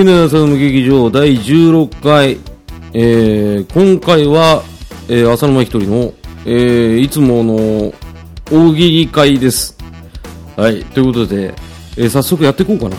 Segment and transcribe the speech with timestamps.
[0.00, 2.38] 逃げない朝の劇場第16回、
[2.94, 4.62] えー、今回は、
[5.10, 6.14] えー、浅沼一人の、
[6.46, 7.92] えー、いつもの
[8.50, 9.76] 大喜利会です。
[10.56, 11.54] はい、ということで、
[11.98, 12.96] えー、早速やっていこうかな。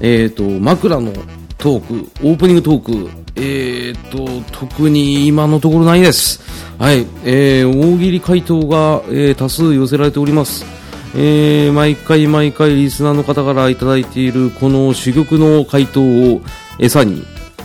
[0.00, 1.12] えっ、ー、と、枕の
[1.56, 6.42] トーク、オープニングトーク、えっ、ー、と、特に今のところないです。
[6.80, 10.71] はい、えー、大喜利回答が、えー、多数寄せられております。
[11.14, 16.40] えー、毎回毎回リスナーの方からいただいているこの珠玉の回答を
[16.78, 17.24] 餌に、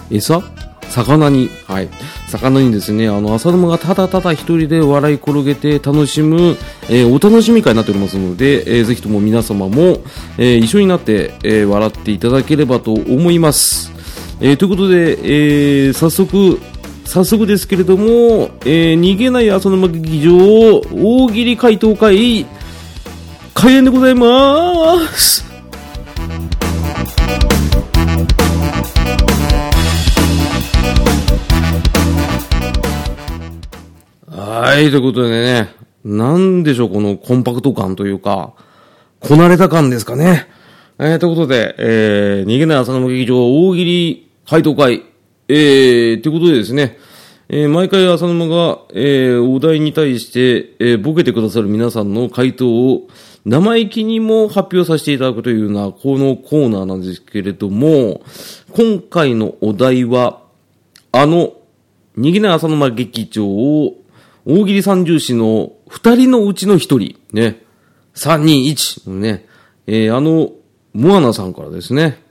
[0.10, 0.42] 餌？
[0.90, 1.90] 魚に、はい。
[2.28, 6.58] 魚にですね、あの、浅沼がただただ一人で笑い転げて楽しむ、
[6.90, 10.02] えー、お楽しみ会になっておりますので、えー、ぜひとも皆様も、
[10.38, 13.92] えー、一緒になって、え笑っていただければと思います。
[14.40, 16.60] えということで、え早速、
[17.06, 22.46] 早速ですけれども、え逃げない浅沼劇場大喜利回答会、
[23.60, 25.44] 開演でございます。
[34.30, 35.74] はい、ということでね、
[36.06, 38.54] なんでしょう、このコンパクト感というか、
[39.20, 40.46] こなれた感ですかね。
[41.00, 45.04] えー、ということで、えー、逃げない朝の劇場大喜利回答会、
[45.48, 47.00] えー、ということでですね、
[47.50, 53.08] えー、毎回浅沼が、えー、お題に対して、えー、ボケてくださる皆さんの回答を、
[53.48, 58.22] 生意気にも発表させていただくというような、このコーナーなんですけれども、
[58.72, 60.42] 今回のお題は、
[61.14, 61.54] あの、
[62.18, 63.96] 逃げない浅沼劇場を、
[64.46, 67.64] 大喜利三重士の二人のうちの一人、ね、
[68.14, 69.46] 三人一、ね、
[69.88, 70.52] えー、あの、
[70.94, 72.22] モアナさんからですね、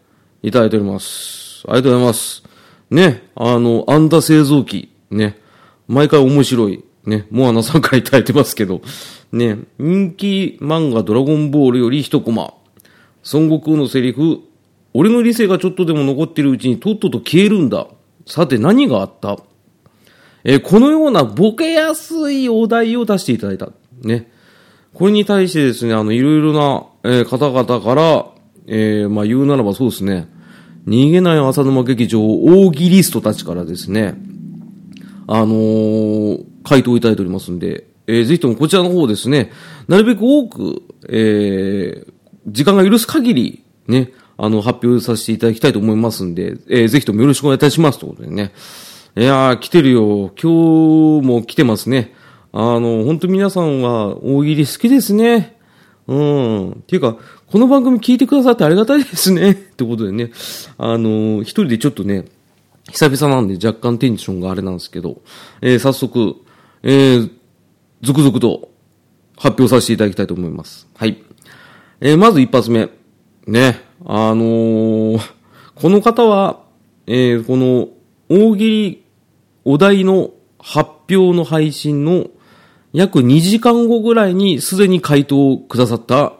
[0.42, 1.64] いただいております。
[1.66, 2.42] ありがとうございます。
[2.90, 5.40] ね、あの、アンダ製造機、ね、
[5.88, 8.82] 毎回面白い、ね、モアナさんからいただいてますけど、
[9.32, 12.54] ね、人気漫画ドラゴンボールより一コマ。
[13.32, 14.40] 孫悟空のセリフ、
[14.94, 17.86] 俺の理性がちょっとでも残っているうちにとっとと消えるんだ。
[18.24, 19.38] さて何があった？
[20.44, 23.70] え、このようなボケやすいお題を出していただいた。
[24.02, 24.30] ね。
[24.94, 28.26] これに対してですね、あの、いろいろな、えー、方々から、
[28.66, 30.28] えー、まあ言うならばそうですね、
[30.86, 34.14] 逃げない浅沼劇場大喜利ストたちからですね、
[35.26, 39.52] あのー、回答いただいておりますんで、えー、ぜひともこちらの方ですね、
[39.88, 42.12] なるべく多く、えー、
[42.46, 48.52] 時間が許す限り、ね、あの、発表させていただきたいと思いますんで、えー、ぜひともよろしくお願いいたしますということでね。
[49.16, 50.30] いやー、来てるよ。
[50.40, 52.14] 今日も来てますね。
[52.52, 55.56] あの、本当皆さんは大喜利好きですね。
[56.06, 56.70] うん。
[56.72, 59.50] っていうか、この番組聞いてくださってありがたいですね。
[59.52, 60.30] ってことでね。
[60.78, 62.26] あの、一人でちょっとね、
[62.92, 65.22] 久々なんで若干テンションがあれなんですけど、
[65.62, 66.36] えー、早速、
[66.82, 67.30] えー、
[68.02, 68.70] 続々と
[69.36, 70.88] 発表させていただきたいと思います。
[70.94, 71.22] はい。
[72.00, 72.88] えー、まず一発目。
[73.46, 73.80] ね。
[74.04, 75.20] あのー、
[75.74, 76.60] この方は、
[77.06, 77.88] えー、この
[78.28, 79.04] 大喜利
[79.64, 82.26] お題の発表の配信の
[82.92, 86.32] 約2時間後ぐらいにすでに回答をくださった、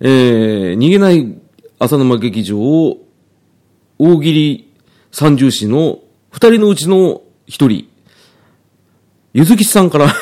[0.00, 1.38] えー、逃げない
[1.78, 2.98] 浅沼劇場を
[3.98, 4.74] 大喜利
[5.10, 6.00] 三重士の
[6.30, 7.88] 二人のうちの一人、
[9.32, 10.12] ゆずきさんから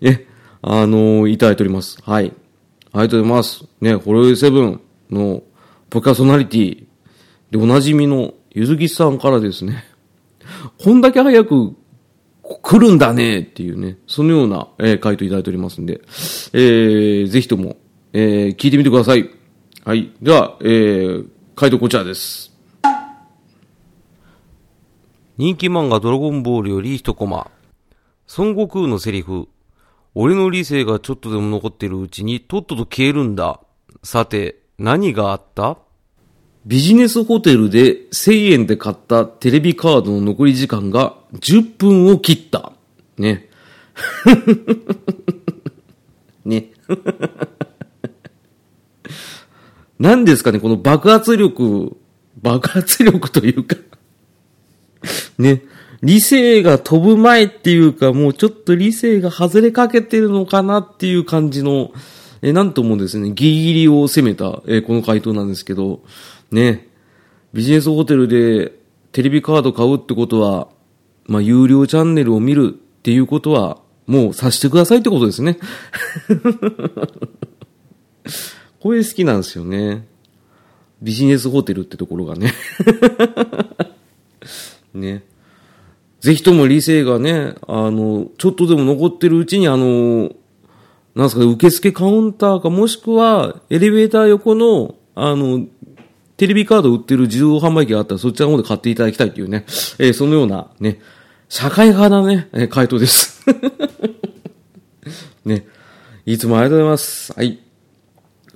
[0.00, 0.26] え、
[0.62, 1.98] あのー、いただいております。
[2.02, 2.32] はい。
[2.92, 3.64] ありがとうございます。
[3.80, 4.80] ね、ホロヨセブン
[5.10, 5.42] の
[5.90, 6.84] ポカソナリティ
[7.50, 9.84] でおなじみのゆずきさんからですね、
[10.82, 11.74] こんだけ早く
[12.42, 16.00] 来るんだねっていうね、そのような、えー、回答いただいておりますんで、
[16.52, 17.76] えー、ぜひとも、
[18.12, 19.30] えー、聞いてみてください。
[19.84, 20.10] はい。
[20.20, 22.52] では、えー、回答こちらです。
[25.36, 27.50] 人気漫画ドラゴンボールより一コマ。
[28.36, 29.48] 孫悟空のセリフ。
[30.14, 33.60] 俺の理性がちょっとでも残ってるうちにとっとと消えるんだ。
[34.02, 35.78] さて、何があった？
[36.66, 42.72] ビジネスホテルで1000円で買ったテレビカードの残り時間が10分を切った。
[43.16, 43.48] ね。
[46.44, 46.70] ね。
[49.98, 51.96] 何ですかね、この爆発力、
[52.42, 53.76] 爆発力というか
[55.38, 55.62] ね。
[56.02, 61.92] 理性が飛ぶ前っていうか、もうちょっと理性が外れかけてるのかなっていう感じの、
[62.40, 66.02] えなんともですね、ギリギリを攻めた、えこの回答なんですけど、
[66.52, 66.88] ね、
[67.52, 68.72] ビジネスホテルで
[69.12, 70.68] テレビカード買うってことは、
[71.26, 75.58] まあ、有料チャンネルを見るっていうことは、もうさしてくださいってことですね。
[78.80, 80.06] これ好きなんですよね。
[81.02, 82.54] ビジネスホテルってところがね。
[84.94, 85.24] ね。
[86.20, 90.32] ぜひとも理性がね、あの、ちょっとでも残ってるうちにあの、
[91.14, 95.66] なんすかね、受付カウンターかもしくはエレベーター横の、あの、
[96.36, 99.64] テレビカード売ってる自動販売機があったらそちらの方で買っていただきたいっていうね、
[99.98, 101.00] えー、そのようなね、
[101.48, 103.44] 社会派なね、えー、回答です。
[105.44, 105.66] ね。
[106.26, 107.32] いつもありがとうございます。
[107.32, 107.58] はい。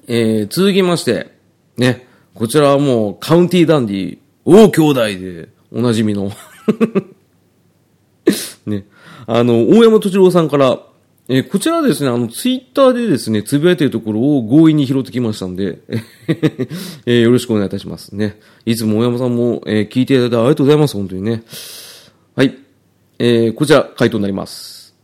[0.06, 1.32] えー、続きまして、
[1.76, 2.06] ね。
[2.34, 6.30] こちらはもうカウンティーダンディ、王兄弟でおなじみの
[8.66, 8.86] ね。
[9.26, 10.80] あの、大山敏郎さんから、
[11.28, 15.78] えー、こちらですね、あの、ツイッターでですね、つぶやいているところを強引に拾ってきましたんで、
[17.06, 18.40] えー、よろしくお願いいたしますね。
[18.66, 21.44] いつも大山さんも、えー、聞いていただいてありがとうございます、本当にね。
[22.34, 22.58] はい。
[23.18, 24.94] えー、こちら、回答になります。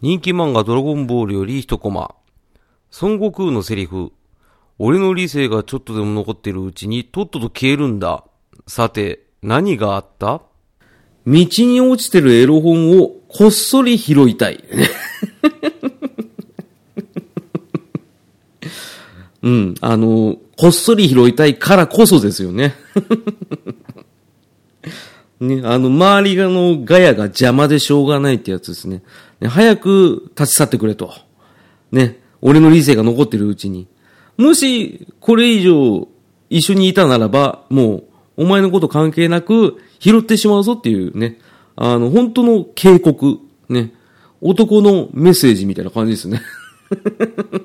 [0.00, 2.14] 人気漫画ドラゴンボールより一コマ。
[3.00, 4.12] 孫悟空のセリフ。
[4.78, 8.24] 俺の理性がちょっとでも残ってるうちにとっとと消えるんだ。
[8.66, 10.42] さて、何があった？
[11.28, 14.64] 道に落ちてるエロ本をこっそり拾いたい。
[19.42, 22.74] うん、あの、こっそり拾いたいからこそですよね。
[25.38, 29.02] ね、あの、周りがのガヤが邪魔でしょうがないってやつですね。
[29.40, 31.12] ね早く立ち去ってくれと。
[31.92, 33.86] ね、俺の理性が残ってるうちに。
[34.36, 36.08] もし、これ以上
[36.50, 38.04] 一緒にいたならば、もう、
[38.38, 41.38] お前のこと関係なく拾ってしまうぞっていうね、
[41.76, 43.92] あの、本当の警告、ね、
[44.40, 46.42] 男のメッセージみたいな感じですね。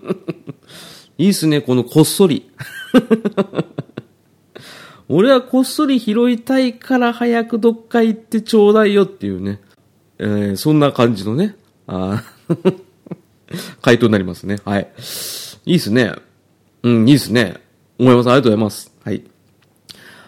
[1.17, 2.49] いいっすね、このこっそり。
[5.09, 9.59] 俺はこっそり拾いたいから早くどっか行ってちょうだいよっていうね。
[10.17, 11.55] えー、そんな感じのね、
[11.87, 12.23] あ
[13.81, 14.57] 回答になりますね。
[14.63, 14.87] はい。
[15.65, 16.13] いいっすね。
[16.83, 17.55] うん、いいっすね。
[17.99, 18.29] 思います。
[18.29, 18.91] ありがとうございます。
[19.03, 19.23] はい。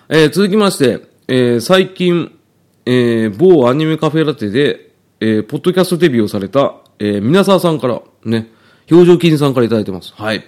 [0.09, 2.37] えー、続きまして、えー、最近、
[2.85, 8.51] えー、某アニメカフェラテで、えー、ポッドキャストデビューをされた、えー、皆沢さんから、ね、
[8.91, 10.13] 表情筋さんからいただいてます。
[10.13, 10.45] はい。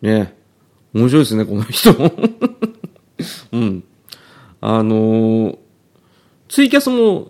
[0.00, 0.34] ね
[0.94, 1.92] 面白いですね、この人。
[3.52, 3.84] うん。
[4.62, 5.58] あのー、
[6.48, 7.28] ツイキャスも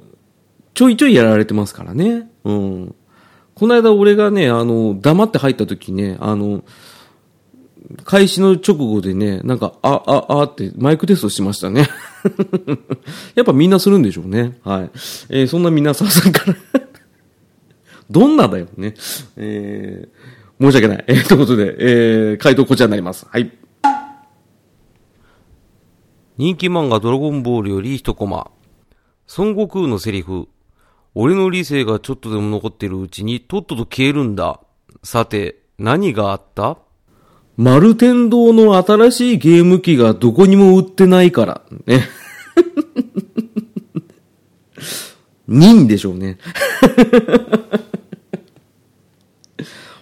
[0.75, 2.31] ちょいちょいやられてますからね。
[2.45, 2.95] うん。
[3.55, 6.63] この間俺がね、あの、黙って入った時ね、あの、
[8.05, 11.89] 開始の直後でね、なんか、あ、あ、あってマイクテストしましたね。
[13.35, 14.59] やっぱみんなするんでしょうね。
[14.65, 14.91] はい。
[15.29, 16.57] えー、そんな皆さんさんから
[18.11, 18.95] どんなだよね。
[19.37, 21.05] えー、申し訳ない。
[21.09, 23.27] えー、ということで、えー、回答こちらになります。
[23.29, 23.53] はい。
[26.39, 28.51] 人気漫画ドラゴンボールより一コマ。
[29.37, 30.49] 孫悟空のセリフ。
[31.15, 34.61] 俺の理性がちょっとでも残ってるうちにとっとと消えるんだ。
[35.03, 36.79] さて、何があった？
[37.57, 41.63] 丸天堂の新しいゲーム機がどこにも売ってないから。
[41.87, 42.03] ね。
[45.47, 46.39] 人でしょうね。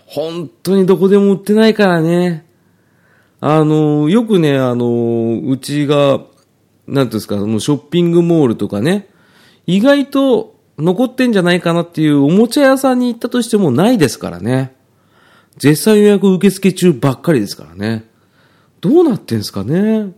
[0.06, 2.44] 本当にどこでも売ってないからね。
[3.41, 6.20] あの、よくね、あの、うちが
[6.91, 9.08] なんていうんですか、そのショッピングモールとかね、
[9.67, 14.75] 意外と残ってんじゃないかなっていうおもちゃ屋さんに行ったとしてもないですからね。
[15.57, 18.09] 絶賛予約受付中ばっかりですからね。
[18.81, 20.13] どうなってんすかね。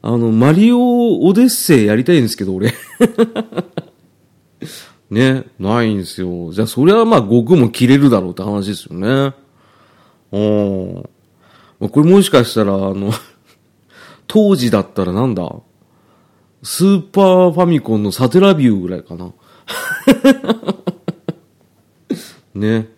[0.00, 2.72] あの、マリオオデッセイやりたいんですけど、俺。
[5.10, 6.52] ね、ないんですよ。
[6.52, 9.34] じゃあ、それはまあ、悟空も切れるだろうって話ですよね。
[10.32, 11.88] うん。
[11.90, 13.12] これもしかしたら、あの
[14.26, 15.52] 当時だったらなんだ？
[16.62, 19.32] スーパーファミコンのサテラビューぐらいかな。
[22.54, 22.88] ね。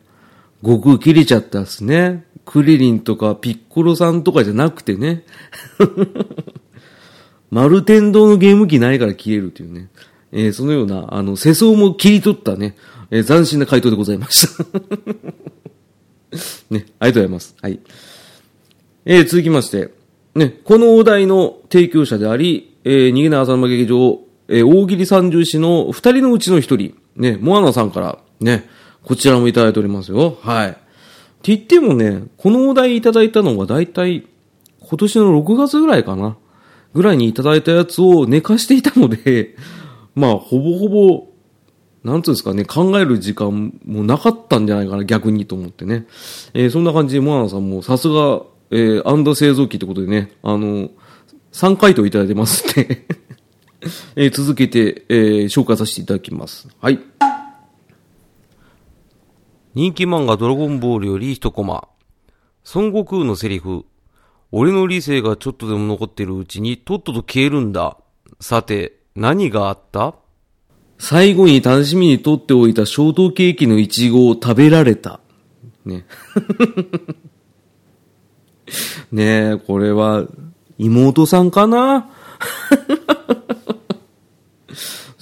[0.65, 2.25] 悟空切れちゃったっすね。
[2.47, 5.25] クリリンとかピッコロさんとかじゃなくてね。
[7.51, 9.91] 丸天堂のゲーム機ないから切れるというね。
[10.33, 12.77] えー、そのような、あの、世相も切り取ったね、
[13.11, 14.65] えー、斬新な回答でございました。
[16.71, 17.55] ね、ありがとうございます。
[17.61, 17.79] はい。
[19.05, 19.91] えー、続きまして、
[20.35, 28.69] ね、このお題の提供者であり、えー、逃げない浅沼劇場、えー、大喜利三重士の二人のうちの一人、ね、モアナさんから、ね、
[29.05, 30.39] こちらもいただいておりますよ。
[30.43, 30.69] はい。
[30.71, 30.79] って
[31.55, 34.27] 言ってもね、このお題いただいたのがだいたい
[34.81, 36.37] 今年の6月ぐらいかな。
[36.95, 39.57] ぐらいにいただいたやつを寝かしていたので、
[40.15, 41.27] まあ、ほぼほぼ、
[42.05, 46.07] なんつうんですかね、考える時間もなかったんじゃないかな、逆にと思ってね。
[46.55, 50.91] えー、そんな感じで、モアナさんもさすが、えー、アンダ製造機ってことでね、あの、
[51.53, 53.07] 3回答いただいてますんで
[54.17, 56.69] えー、続けて、えー、紹介させていただきます。
[56.81, 57.01] はい。
[59.75, 61.89] 人気漫画ドラゴンボールより一コマ。
[62.75, 63.85] 孫悟空のセリフ。
[64.53, 67.97] 俺の理性がちょっとでも残ってるうちにとっとと消えるんだ。
[68.41, 70.15] さて、何があった？
[70.97, 75.19] 最後に楽しみにとっておいたショートケーキのイチゴを食べられた。
[75.85, 76.07] ね。
[79.11, 80.25] ねえ、これは、
[80.79, 82.11] 妹さんかな？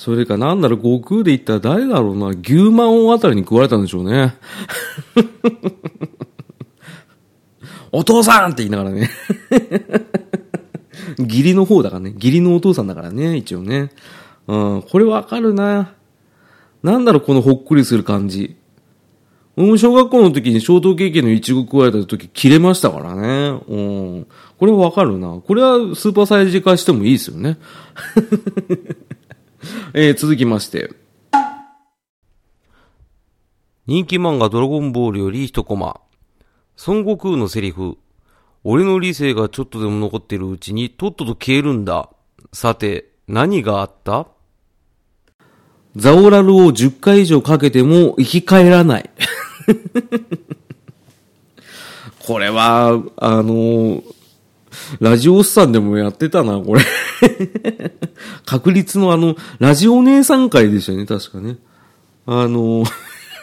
[0.03, 4.35] それかなんだろ、悟空で言ったら誰だろうな、牛魔王あたりに食われたんでしょうね。
[7.93, 9.09] お父さんって言いながらね。
[11.21, 12.15] 義理の方だからね。
[12.17, 13.93] 義理のお父さんだからね、一応ね。
[14.49, 15.93] うん、これわかるな。
[16.83, 18.57] なんだろう、このほっくりする感じ。
[19.57, 23.61] 俺も小学校の時に小豆ケーキのイチゴ加えた時切れましたからね。
[23.69, 24.27] うん。
[24.59, 25.41] これわかるな。
[25.47, 27.57] これはスーパーサイズ化してもいいですよね。
[29.95, 30.93] えー、続きまして。
[33.87, 36.01] 人気漫画ドラゴンボールより一コマ。
[36.87, 37.99] 孫悟空のセリフ。
[38.65, 42.09] 俺の理性がちょっとでも残ってるうちにとっとと消えるんだ。
[42.53, 44.29] さて、何があった？
[45.97, 49.11] ザオラルを10回以上かけても生き返らない。
[52.25, 54.03] これは、あの、
[55.01, 56.83] ラジオスさんでもやってたな、これ。
[58.47, 61.57] 確率のあの、ラジオ姉さん会でしたね、確かね。
[62.27, 62.85] あの、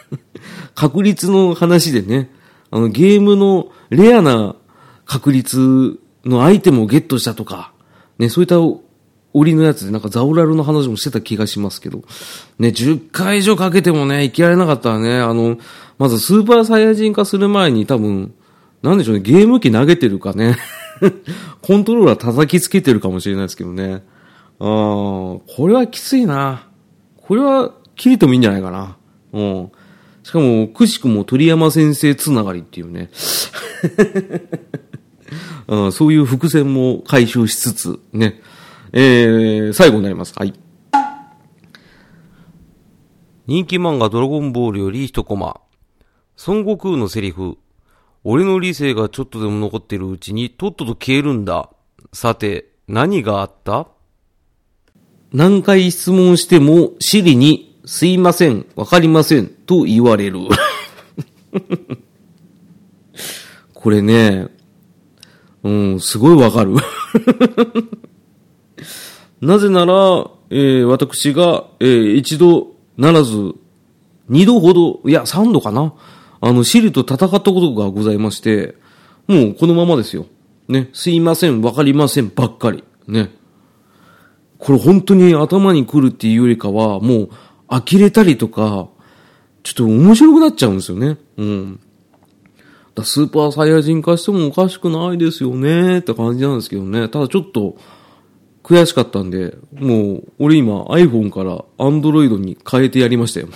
[0.74, 2.30] 確率の話でね、
[2.70, 4.56] あの、ゲームのレアな
[5.04, 7.72] 確率のアイテムをゲットしたとか、
[8.18, 8.58] ね、そういった
[9.32, 12.02] 折のやつでなんかザオラルの話もしてた気がしますけど、
[12.58, 15.58] ね、10回以上かけてもね、生きられなかったらね、あの、
[15.98, 18.34] まずスーパーサイヤ人化する前に多分、
[18.82, 20.56] なんでしょうね、ゲーム機投げてるかね、
[21.62, 24.02] コントローラー叩きつけてるかもしれないですけどね。
[24.58, 26.66] ああ、これはきついな。
[27.16, 28.96] これは、切りともいいんじゃないかな。
[29.32, 29.70] うん。
[30.22, 33.10] しかも、くしくも鳥山先生つながりっていうね。
[35.68, 38.40] うん、そういう伏線も回収しつつ、ね。
[38.92, 40.34] えー、最後になります。
[40.36, 40.52] はい。
[43.46, 45.60] 人気漫画ドラゴンボールより一コマ。
[46.46, 47.58] 孫悟空のセリフ。
[48.22, 51.70] 俺の理性がちょっとでも残ってるうちにとっとと消えるんだ。
[52.12, 53.88] さて、何があった？
[55.32, 60.40] 何回質問しても、シリに、すいません、わかりません、と言われる。
[63.72, 64.48] これね、
[65.62, 66.74] うん、すごいわかる。
[69.40, 73.54] なぜなら、えー、私が、えー、一度ならず、
[74.28, 75.94] 二度ほど、いや、三度かな。
[76.40, 78.74] あの、シリと戦ったことがございまして、
[79.26, 80.26] もうこのままですよ。
[80.68, 82.84] ね、すいません、わかりません、ばっかり。
[83.06, 83.30] ね。
[84.58, 87.30] これ本当に頭に来るっていうよりかは、もう、
[87.68, 88.88] 呆れたりとか、
[89.62, 91.18] ちょっと面白くなっちゃうんですよね。
[91.36, 91.80] うん。
[92.94, 97.08] だスーパーサイヤ人化してもおかしくないですよねって感じなんですけどね。
[97.08, 97.76] ただちょっと、
[98.62, 103.48] 悔しかったんで、もう、俺今 iPhone から Android に変えてやりましたよ。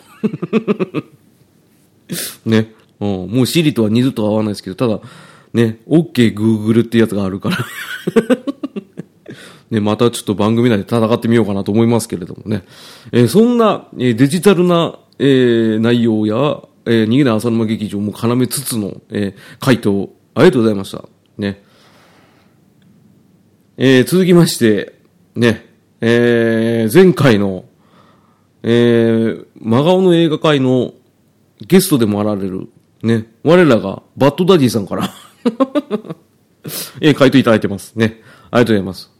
[2.46, 2.73] ね。
[3.00, 5.00] うん、もう Siri とは二度と合わないですけど、ただ、
[5.52, 7.58] ね、OK Google ってやつがあるから
[9.70, 12.64] ね、またちょっと番組内で戦ってみようかなと思いますけれどもね。
[13.12, 21.04] えー、そんな、えー、デジタルな、えー、内容や、えー、逃げない浅沼劇場も絡めつつの、えー、回答、ありがとうございました。
[21.38, 21.62] ね。
[23.76, 24.94] えー、続きまして、
[25.34, 25.66] ね、
[26.00, 27.64] えー、前回の、
[28.62, 30.92] えー、真顔の映画界の
[31.61, 32.68] ゲストでもあられる、
[33.02, 35.11] ね、我らがバッドダディさんから
[37.00, 38.20] え、回答いただいてますね。
[38.50, 39.11] ありがとうございます。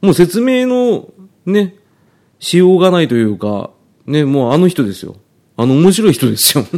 [0.00, 1.08] もう説明の、
[1.46, 1.76] ね、
[2.38, 3.70] しようがないというか、
[4.06, 5.16] ね、もうあの人ですよ。
[5.56, 6.66] あの面白い人ですよ。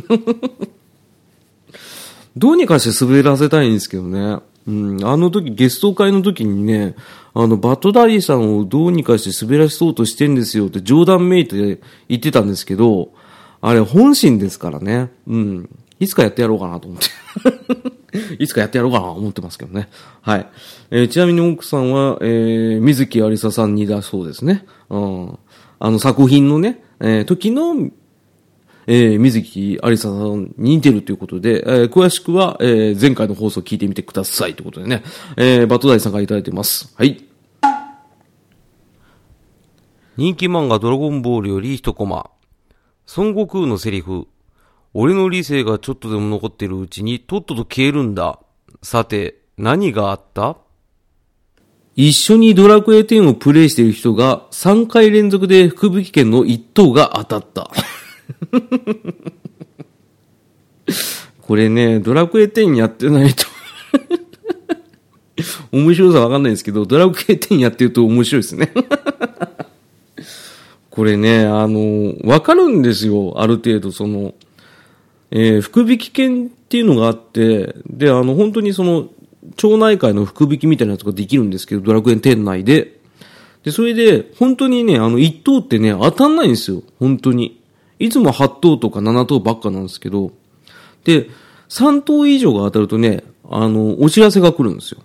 [2.37, 4.39] どうにかして滑らせたいんですけどね。
[4.67, 6.97] うん、あの時、ゲスト会の時にね、
[7.35, 13.11] あの、バッドダディさんをどうにかして滑らしそうとしてんですよって冗談めいて言ってたんですけど、
[13.67, 15.11] あれ本心ですからね。
[15.27, 15.69] うん。
[15.99, 18.37] いつかやってやろうかなと思って。
[18.39, 19.89] いつかやってやろうかなと思ってますけどね。
[20.21, 20.47] はい。
[20.93, 24.65] えー、ちなみに奥さんは、えー、水木有沙さんにだそうですね。
[24.89, 25.39] うん。
[25.81, 27.91] あの作品のね、えー、時の、
[28.87, 35.03] えー、水木有沙さんに似てるということで、えー、詳しくは、えー、前回の放送聞いてみてくださいということでね、
[35.37, 36.95] えー、バトダイさんからいただいてます。
[36.97, 37.25] はい。
[40.17, 42.31] 人気漫画ドラゴンボールより一コマ。
[43.15, 44.27] 孫悟空のセリフ。
[44.95, 48.39] 俺の理性がちょっとでも残ってるうちにとっとと消えるんだ。
[48.83, 50.57] さて、何があった？
[51.95, 57.71] 一緒にドラクエ10をプレイしている人が3回連続で福引券の1等が当たった。
[61.41, 63.45] これね、ドラクエ10やってないと
[65.73, 68.73] 面白さわかんないんですけど、ドラクエ10やってると面白いですね
[70.97, 73.35] これね、あの、わかるんですよ。
[73.37, 74.33] ある程度、その、
[75.31, 79.11] えー、福引券っていうのがあって、で、あの、本当にその、
[79.57, 82.99] 町内会の福引みたいなやつができるんですけど、ドラクエン店内で。
[83.63, 86.83] で、それで、本当にね、あの、1等ってね、当たんないんですよ。
[86.99, 87.61] 本当に。
[87.99, 90.33] いつも8等とか7等ばっかなんですけど、
[91.05, 91.29] で、
[91.69, 95.03] 3等以上が当たるとね、あの、お知らせが来るんですよ。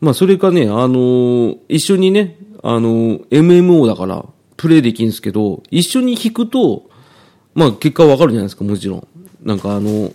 [0.00, 4.24] まあ、それかね、あの一緒にね、あの MMO だから、
[4.56, 6.90] プレイできるんですけど、一緒に弾くと、
[7.54, 9.08] まあ、結果わかるじゃないですか、もちろん。
[9.42, 10.12] なんかあの、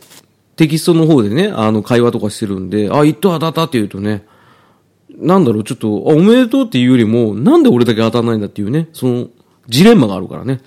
[0.56, 4.26] テキストの方でね、あの、会話とかしてるんで、あ、一等当たったって言うとね、
[5.18, 9.28] なんだろう、ちょっと、あ、おめでとうっていうよりも、なんで俺だけ当たんないんだっていうね、その、
[9.68, 10.62] ジレンマがあるからね。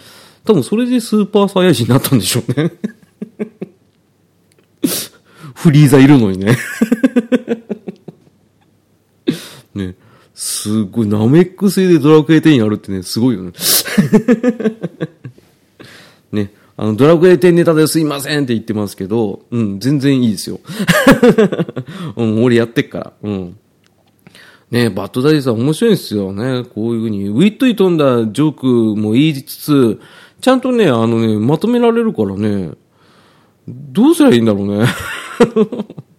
[0.44, 2.72] 多分それでスーパーサイヤ人になったんでしょうね。
[5.54, 6.56] フリーザいるのにね。
[9.76, 9.94] ね。
[10.34, 13.52] すごい、ナメック星でドラクエ10やるってね、すごいよね。
[16.32, 16.52] ね。
[16.76, 20.60] あの、ドラクエ10ネタですいませんって言ってますけど、うん、全然いいですよ。
[22.16, 23.12] うん、俺やってっから。
[23.22, 23.56] うん。
[24.70, 26.64] ねバッドダディさん面白いんですよね。
[26.74, 30.00] こういうふうに、ウィットに富んだジョークも言いつつ、
[30.42, 32.72] ちゃんとね、あのね、まとめられるからね、
[33.66, 34.86] どうすりゃいいんだろうね。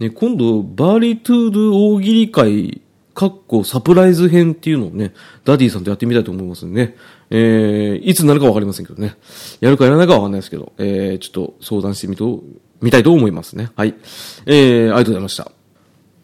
[0.00, 2.80] ね、今度、バーリートゥード大喜利会、
[3.14, 6.96] かっこサプライズ編っていうのをね、ダディさんとやってみたいと思いますんでね。
[7.30, 9.16] えー、いつになるかわかりませんけどね。
[9.60, 12.42] やるかやらないかわかんないですけど、えー、ちょっと相談してみと、
[12.80, 13.70] みたいと思いますね。
[13.76, 13.94] はい。
[14.46, 15.50] えー、ありがとうございました。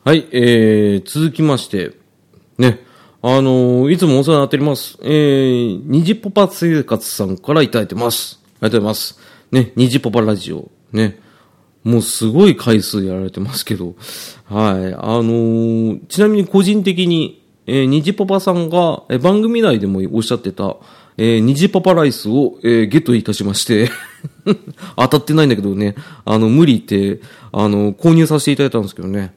[0.03, 1.93] はい、えー、続きまして、
[2.59, 2.85] ね、
[3.23, 4.99] あのー、いつもお世話になっております。
[5.03, 8.41] えー、虹パパ生活さんからいただいてます。
[8.61, 9.19] ありがとうございます。
[9.53, 11.21] ね、虹パパラジオ、ね、
[11.85, 13.95] もうすごい回数やられてますけど、
[14.45, 14.95] はい。
[14.95, 20.77] あのー、ちなみに個人的に、えー、ニジパパさんが、えー、番組内でもおっしゃってた、
[21.17, 23.91] えー、ニジパパライスを、えー、ゲットいたしまして
[24.97, 27.21] 当たってないんだけどね、あの、無理って、
[27.53, 29.35] あの、購入させていただいたんですけどね。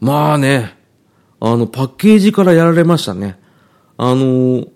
[0.00, 0.76] まあね、
[1.40, 3.38] あの、パッケージからやられましたね。
[3.96, 4.66] あの、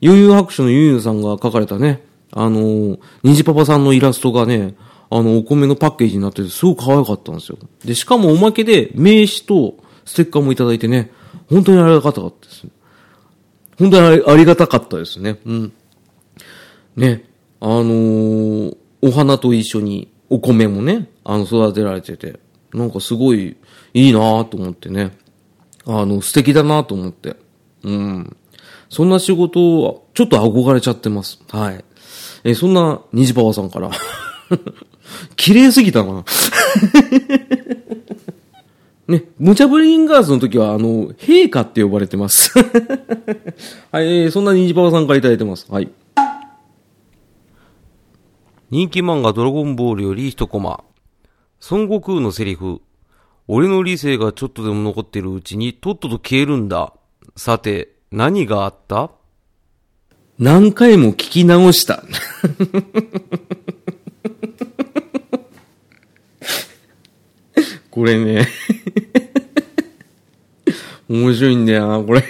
[0.00, 2.02] 悠々白書のゆうゆうさんが書かれたね、
[2.32, 4.74] あの、ニジパパさんのイラストがね、
[5.10, 7.58] あの、お米のパッケージになってて、すごく可愛かったんですよ。
[7.84, 11.10] で、しかもおまけで、名刺とステッカーもいただいてね、
[11.48, 12.66] 本当にありがたかったです。
[13.78, 15.38] 本当にありがたかったですね。
[15.44, 15.72] うん。
[16.96, 17.24] ね、
[17.60, 22.38] あのー、お花と一緒にお米もね、あの、育てられてて、
[22.72, 23.56] なんかすごい
[23.94, 25.16] いいなと思ってね。
[25.86, 27.36] あの、素敵だなと思って。
[27.82, 28.36] うん。
[28.88, 31.40] そんな仕事を、ちょっと憧れちゃってます。
[31.48, 31.84] はい。
[32.44, 33.90] えそんな、虹パワさんから
[35.36, 36.24] 綺麗すぎたな。
[39.08, 42.56] ね、ムチャブリンガーズの時は、あの、陛下って呼ばれてます。
[43.90, 45.66] はい、えー、そんなニジパパさんからいただいてます。
[45.68, 45.90] はい。
[48.70, 50.84] 人気漫画ドラゴンボールより一コマ。
[51.70, 52.80] 孫悟空のセリフ。
[53.48, 56.92] 俺の理性がちょっとでも残ってるうちにとっとと消えるんだ。
[57.36, 59.10] さて、何があった？
[60.38, 62.04] 何回も聞き直した。
[67.90, 68.48] これね。
[71.08, 72.24] 面白いんだよな、これ。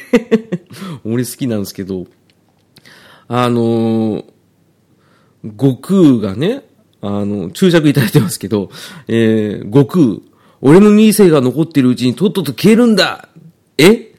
[1.04, 2.06] 俺好きなんですけど、
[3.28, 4.24] あのー、
[5.58, 6.64] 悟空がね、
[7.02, 8.70] あの、注釈いただいてますけど、
[9.06, 10.04] えー、悟空、
[10.62, 13.28] 俺の理性が残ってるうちにとっとと消えるんだ。
[13.78, 14.14] え？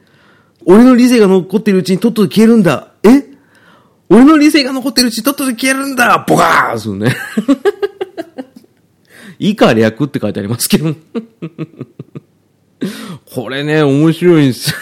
[0.64, 2.92] 俺の理性が残ってるうちにとっとと消えるんだ。
[3.02, 3.24] え？
[4.08, 6.24] 俺の理性が残ってるうちにとっとと消えるんだ。
[6.28, 7.14] ボカーそうね。
[9.42, 10.94] 以下略って書いてありますけど。
[13.34, 14.76] これね、面白いんですよ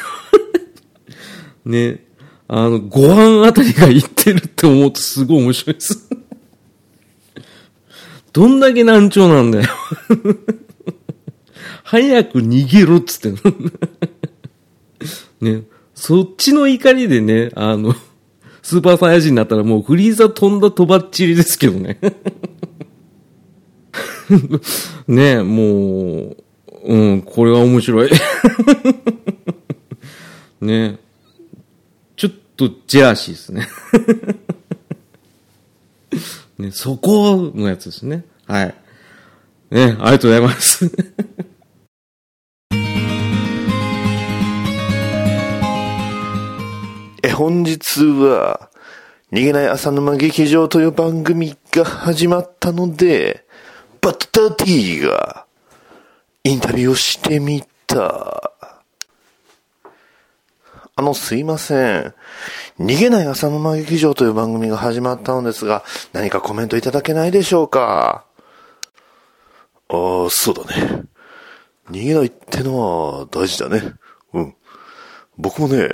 [1.64, 2.04] ね。
[2.46, 6.10] あの、ご飯あたりが言ってるって思うとすごい面白いです
[8.34, 9.68] どんだけ難聴なんだよ
[11.84, 13.42] 早く逃げろっつって
[15.40, 15.62] ね。
[15.94, 17.94] そっちの怒りでね、あの、
[18.62, 21.98] スーパーサイヤ人になったらもうフリーザ飛んだとばっちりですけどね
[25.08, 26.36] ねえ、もう、
[26.84, 28.10] うん、これは面白い。
[30.60, 30.98] ね
[32.16, 33.66] ちょっとジェラシーですね。
[36.58, 38.24] ね、そこのやつですね。
[38.46, 38.74] はい。
[39.70, 40.90] ね、ありがとうございます。
[47.22, 48.70] え、本日は、
[49.32, 53.46] 逃げない浅沼劇場という番組が始まったので、
[54.00, 55.46] バッタディが
[56.44, 58.52] インタビューをしてみた。
[60.96, 62.14] あの、すいません。
[62.78, 65.82] 逃げない浅沼劇場という番組が始まったのですが、
[66.12, 68.24] 何かコメントいただけないでしょうか？
[69.88, 71.02] ああ、そうだね。
[71.90, 73.82] 逃げないってのは大事だね。
[74.32, 74.54] うん。
[75.36, 75.88] 僕もね、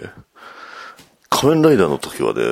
[1.30, 2.42] 仮面ライダーの時はね、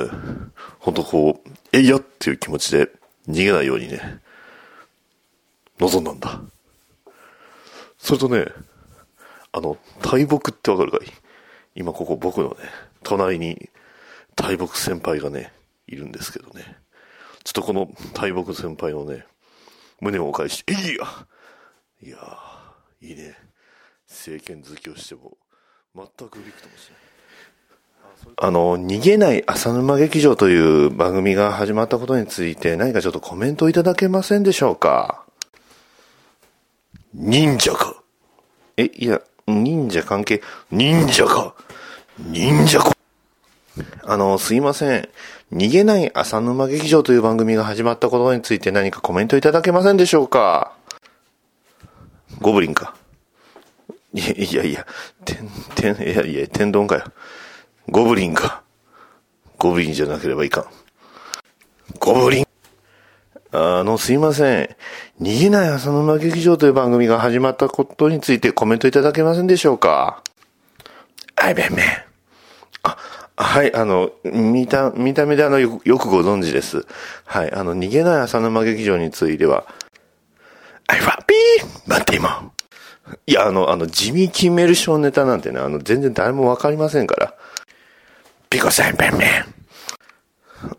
[0.79, 2.89] ほんとこう、えいやっていう気持ちで
[3.27, 4.19] 逃げないようにね、
[5.79, 6.41] 望んだんだ。
[7.97, 8.45] それとね、
[9.51, 11.07] あの、大木ってわかるかい？
[11.75, 12.55] 今ここ僕のね、
[13.03, 13.69] 隣に
[14.35, 15.51] 大木先輩がね、
[15.87, 16.77] いるんですけどね。
[17.43, 19.25] ちょっとこの大木先輩のね、
[20.01, 21.05] 胸をお返し、えいや
[22.01, 23.35] いやー、いいね。
[24.07, 25.37] 政権好きをしても、
[25.95, 26.97] 全くびくともしない。
[28.37, 35.24] あの、逃げない浅沼劇場という番組が始まったことについて何かちょっとコメントいただけませんでしょうか？
[37.17, 38.03] 忍者か
[38.75, 41.55] え、いや、忍者関係、忍者か
[42.19, 42.91] 忍者か
[44.03, 45.09] あの、すいません。
[45.53, 50.73] 逃げない浅沼劇場という番組が始まったことについて何かコメントいただけませんでしょうか？
[52.41, 52.95] ゴブリンか。
[54.13, 54.85] いやいやいや、
[55.23, 57.05] てん、てん、いやいや、天丼かよ。
[57.87, 58.61] ゴブリンか。
[59.57, 60.65] ゴブリンじゃなければいかん。
[61.99, 62.44] ゴブリン
[63.57, 64.75] あの、すいません。
[65.21, 70.21] 逃げない浅沼劇場という番組が始まったことについてコメントいただけませんでしょうか？
[71.37, 71.85] あいべんめん。
[72.83, 72.97] あ、
[73.37, 76.85] はい、あの、見た、見た目であの、よよくご存知です。
[77.23, 79.65] はい、あの、逃げない浅沼劇場については、
[80.87, 82.51] アイファピーなんて今。
[83.25, 87.33] いや、あの、あの、ジミー・キンメルショーネタなんてね、あの、全然誰もわかりませんから。
[88.49, 89.45] ピコさんペンペン。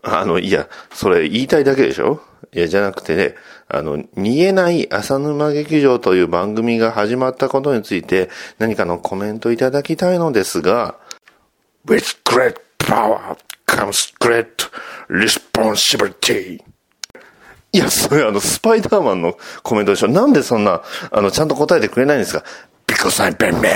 [0.03, 2.21] あの、いや、それ言いたいだけでしょ？
[2.53, 3.35] いや、じゃなくてね、
[3.67, 10.95] あの、逃げない浅沼劇場という番組が始まったことについて何かのコメントいただきたいのですが、
[11.85, 14.47] With great power comes great
[15.09, 16.61] responsibility.
[17.73, 22.43] いや、それあの、スパイダーマンのコメントでしょなんでそんな、あの、ちゃんと答えてくれないんですか
[22.87, 23.71] ?Because I'm Batman!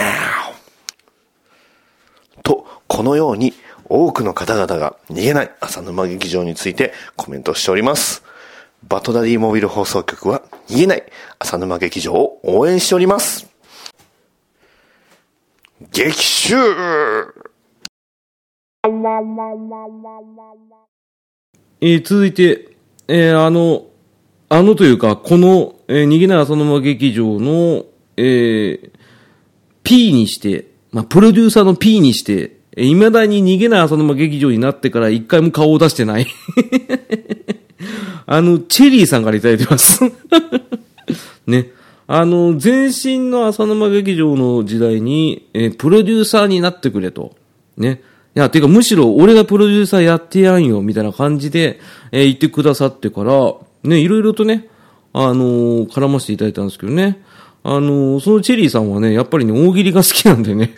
[2.44, 3.54] と、このように
[3.86, 8.24] 多くの方々が逃げない浅沼劇場についてコメントしております。
[8.84, 11.04] バトダディモビル放送局は逃げない
[11.40, 13.48] 浅沼劇場を応援しております。
[15.92, 16.56] 激臭
[21.82, 22.70] えー続いて、
[23.08, 23.86] えーあの、
[24.50, 27.86] あのというか、この、えー逃げない浅沼劇場の、
[28.18, 28.92] えー
[29.84, 36.28] P にして、まあ、プロデューサーの P にして、えー未だに逃げない浅沼劇場になってから一回も顔を出してない。
[38.26, 40.02] あの、チェリーさんからいただいてます。
[41.48, 41.72] ね。
[42.08, 47.36] あの、前身の浅沼劇場の時代に、えープロデューサーになってくれと。
[47.78, 48.02] ね。
[48.36, 51.80] いや、ていうかむしろ俺がプロデューサーやってやんよ、みたいな感じで、
[52.12, 54.68] えー言ってくださってから、ね、いろいろとね、
[55.14, 57.22] あのー絡ませていただいたんですけどね。
[57.64, 60.76] あのーそのチェリーさんはね、やっぱりね、大喜利が好きなんでね。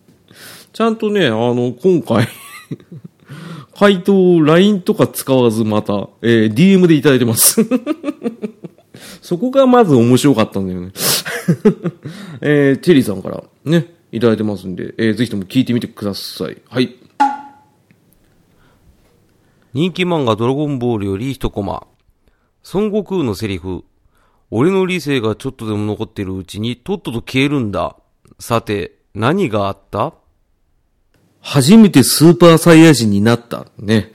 [0.72, 2.28] ちゃんとね、あの、今回、
[3.78, 7.64] 回答を LINE とか使わずまた、えー DM でいただいてます。
[9.22, 10.90] そこがまず面白かったんだよね。
[12.42, 16.56] えー、チェリーさんからね、いただいてますんで、えーぜひとも聞いてみてください。
[16.68, 16.96] はい。
[19.74, 21.86] 人気漫画ドラゴンボールより一コマ。
[22.74, 23.84] 孫悟空のセリフ。
[24.50, 27.94] 俺の理性がちょっとでも残ってるうちにとっとと消えるんだ。
[28.40, 30.14] さて、何があった？
[31.40, 33.66] 初めてスーパーサイヤ人になった。
[33.78, 34.12] ね。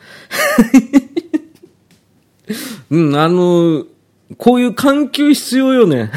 [2.90, 3.86] うん、あの、
[4.38, 6.12] こういう環境必要よね。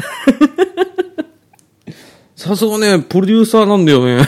[2.35, 4.27] さすがね、プロデューサーなんだよね。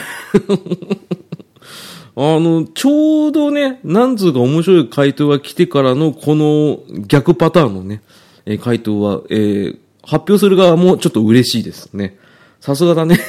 [2.16, 8.02] あの、ちょうどね、なんつうか面白い回答が来てからのこの逆パターンのね、
[8.46, 12.16] えー回答は、えー発表する側もちょっと嬉しいですね。
[12.60, 13.20] さすがだね。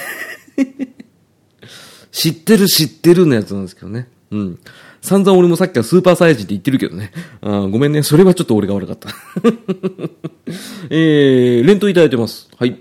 [2.12, 4.08] 知ってる知ってるのやつなんですけどね。
[4.32, 4.60] うん。
[5.02, 7.12] 散々俺もさっきからスーパーサイヤ人って言ってるけどね。
[7.42, 8.04] あーごめんね。
[8.04, 9.10] それはちょっと俺が悪かった。
[10.90, 12.50] えー、連投いただいてます。
[12.58, 12.80] はい。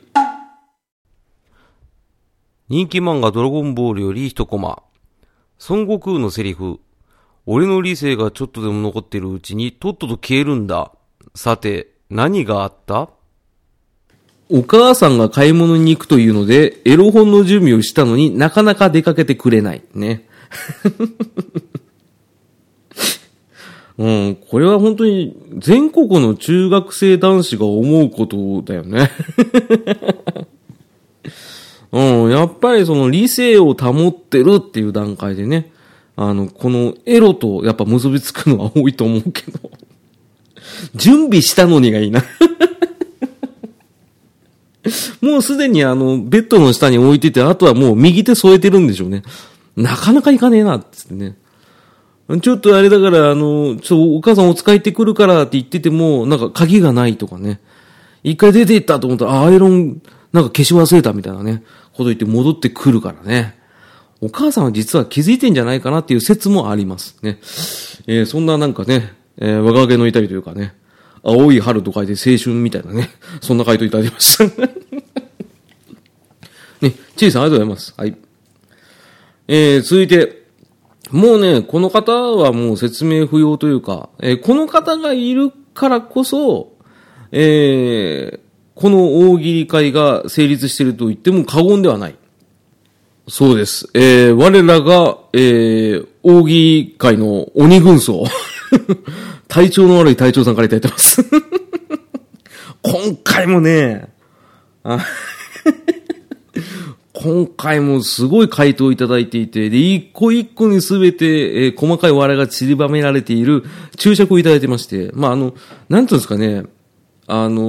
[2.69, 4.83] 人気漫画ドラゴンボールより一コマ。
[5.69, 6.79] 孫悟空のセリフ。
[7.47, 10.93] 俺の理性がちょっとでも残ってるうちにとっとと消えるんだ。
[11.35, 13.11] さて、何があった？
[14.51, 19.83] お母さんが買い物に行くというので、エロ本の準備をしたのになかなか出かけてくれない。
[19.95, 20.27] ね。
[23.97, 29.11] うん、これは本当に全国の中学生男子が思うことだよね。
[31.93, 35.71] うん、やっぱりその理性を保ってるっていう段階でね、
[36.17, 39.71] あの、このエロとやっぱ結びつくのは多いと思うけど、
[40.95, 42.25] 準備したのにがいいな。
[45.21, 49.23] もうすでにあの、ベッドの下に置いてて、あとはもう右手添えてるんでしょうね。
[49.77, 51.37] なかなかいかねえな、つってね。
[52.43, 57.61] ちょっとあれだから、あの、ちょ、お母さんお使い行ってくるからって言ってても、なんか鍵がないとかね。
[58.23, 60.01] 一回出て行ったと思ったら、アイロン、
[60.33, 63.59] なんか消し忘れたみたいなね、こと言って戻ってくるからね。
[64.21, 67.39] お母さんは実は気づいてんじゃないかなっていう説もありますね。
[68.07, 70.75] えーそんななんかね、えー若気の至りというかね、
[71.23, 74.45] 青い春と書いて青春みたいなね、 そんな回答いただきました。
[76.81, 77.95] ね、チーさんありがとうございます。
[77.97, 78.17] はい。
[79.49, 80.41] えー、続いて、
[81.11, 86.73] もうね、この方はもう説明不要というか、えーこの方がいるからこそ、
[87.33, 88.41] えー
[88.77, 92.15] この大喜利会が成立していると言っても過言ではない。
[93.29, 93.91] そうです。
[93.93, 98.25] えー我らが、えー大喜利会の鬼軍曹。
[99.51, 101.23] 体調の悪い隊長さんからいただいてます。
[102.83, 104.09] 今回もね、
[104.85, 105.05] あ
[107.13, 113.65] 今回もすごい回答をいただいていて、で、一個一個にすべて、えー細かい笑いが散りばめられている
[113.97, 115.55] 注釈をいただいてまして、まあ、あの、
[115.89, 116.63] なんていうんですかね、
[117.27, 117.61] あの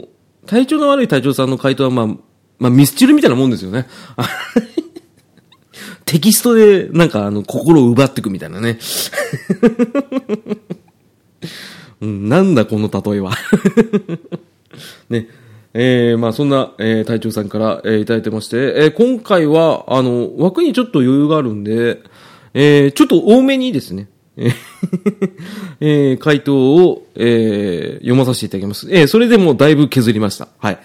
[0.00, 0.08] ー
[0.46, 2.06] 体調の悪い隊長さんの回答は、まあ、
[2.58, 3.86] まあ、ミスチルみたいなもんですよね。
[6.06, 8.78] テキストで、なんか、あの、心を奪っていくみたいなね。
[12.00, 13.32] うん、なんだ、この例えは。
[15.08, 15.28] ね。
[15.78, 22.00] えー、まあそんな、えー、隊長さんから、えーいただいてまして、えー今回は、あの、枠にちょっと余裕があるんで、
[22.54, 24.52] えー、ちょっと多めにですね、えー
[25.80, 28.88] えー回答を、えー読まさせていただきます。
[28.90, 30.48] えーそれでもだいぶ削りました。
[30.58, 30.78] はい。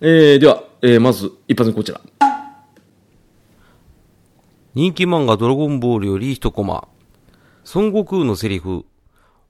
[0.00, 2.00] えーでは、えーまず、一発目こちら。
[4.74, 6.88] 人気漫画ドラゴンボールより一コマ。
[7.72, 8.84] 孫悟空のセリフ。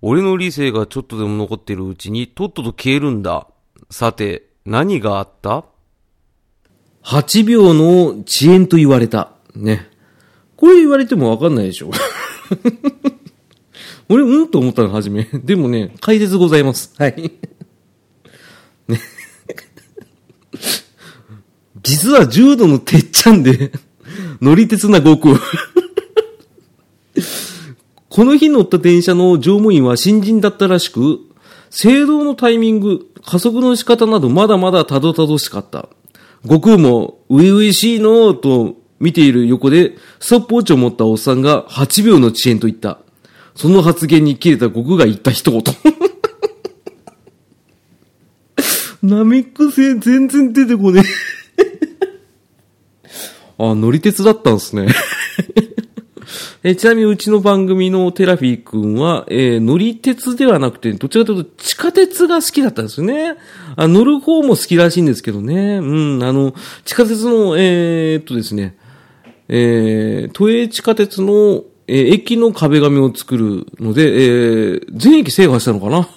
[0.02, 3.46] 俺の理性がちょっとでも残ってるうちにとっとと消えるんだ。
[3.90, 5.64] さて、何があった
[7.04, 9.32] ？8秒の遅延と言われた。
[9.54, 9.88] ね。
[10.56, 11.90] これ言われてもわかんないでしょ。
[14.08, 15.28] 俺、うんと思ったの、初め。
[15.32, 16.94] でもね、解説ございます。
[16.98, 17.32] はい。
[18.88, 19.00] ね。
[21.82, 23.72] 実は重度のてっちゃんで、
[24.40, 25.40] 乗り鉄な悟空。
[28.14, 31.18] この日乗った電車の乗務員は新人だったらしく、
[31.70, 35.88] 制動のタイミング、加速の仕方などまだまだたどたどしかった。
[36.44, 43.00] 悟空も、ういういしいのーと見ている横で、ストップウォッチを持ったおっさんが8秒の遅延と言った。
[43.56, 45.62] その発言に切れた悟空が言った一言。
[49.02, 51.04] ナメック星全然出てこねえ。
[53.58, 54.86] あ、乗り鉄だったんすね。
[56.66, 63.36] えちなみにうちの番組のテラフィー君は、えー乗り鉄ではなくて、どちらかというと地下鉄が好きだったんですよね。
[63.76, 65.76] あ乗る方も好きらしいんですけどね。
[65.76, 66.54] うん、あの、
[66.86, 68.78] 地下鉄の、えーっとですね、
[69.48, 76.08] えー、都営地下鉄の、えー駅の壁紙を作るので、えー全駅制覇したのかな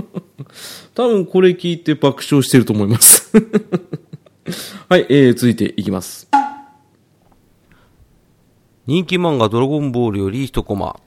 [0.96, 3.30] 多分これ聞いて爆笑してると思います。
[4.88, 6.30] はい、えー、続いていきます。
[8.86, 11.00] 人気漫画ドラゴンボールより一コマ。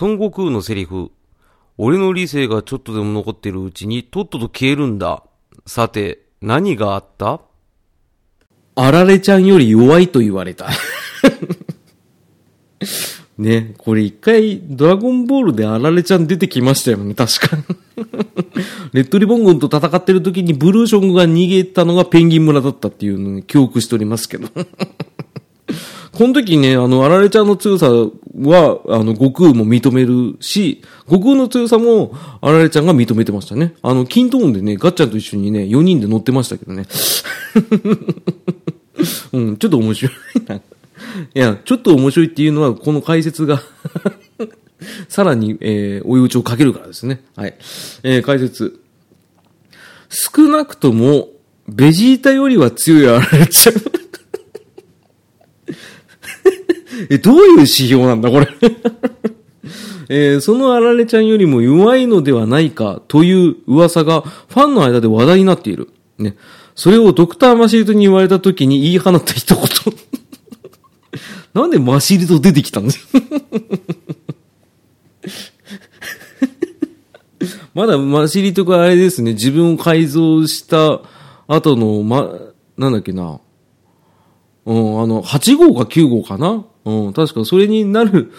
[0.00, 1.10] 孫悟空のセリフ。
[1.78, 5.22] 俺の理性がちょっとでも残ってるうちにとっとと消えるんだ。
[5.64, 7.40] さて、何があった？
[8.74, 10.68] あられちゃんより弱いと言われた。
[13.38, 17.56] ね、これ一回、ドラゴンボールであられちゃん出てきましたよね、確か。
[18.92, 24.48] レッドリボン軍と戦ってる時にブルーションが逃げたのがペンギン村だったっていうのに記憶しておりますけど。
[26.12, 33.74] この時ね、あの、あられちゃんの強さは、あの、悟空も認めるし、悟空の強さも、あられちゃんが認めてましたね。
[33.82, 36.86] あの、キントーンでね、ガッチャンと一緒にね、4人で乗ってましたけどね。
[39.32, 40.14] うん、ちょっと面白い
[40.46, 40.56] な。
[40.56, 40.62] い
[41.34, 43.62] や、ちょっと面白いっていうのは、この解説が、
[45.08, 47.22] さらに、えー、追い打ちをかけるからですね。
[47.36, 47.54] はい。
[48.02, 48.80] えー、解説。
[50.08, 51.28] 少なくとも、
[51.68, 53.99] ベジータよりは強いあられちゃん。
[57.10, 58.48] え、どういう指標なんだ、これ？
[60.12, 65.90] えーそのあられちゃんよりも弱いのではないかという噂がファンの間で話題になっている。
[66.18, 66.36] ね。
[66.74, 69.64] それをドクターマシリトに言われた時に言い放った一言。
[71.54, 73.06] なんでマシリト出てきたんです
[77.74, 81.00] まだマシリトがあれですね、自分を改造した
[81.46, 82.32] 後の、ま、
[82.76, 83.40] なんだっけな。
[84.70, 86.64] うん、あの、8号か9号かな？
[86.84, 88.32] うん、確かそれになる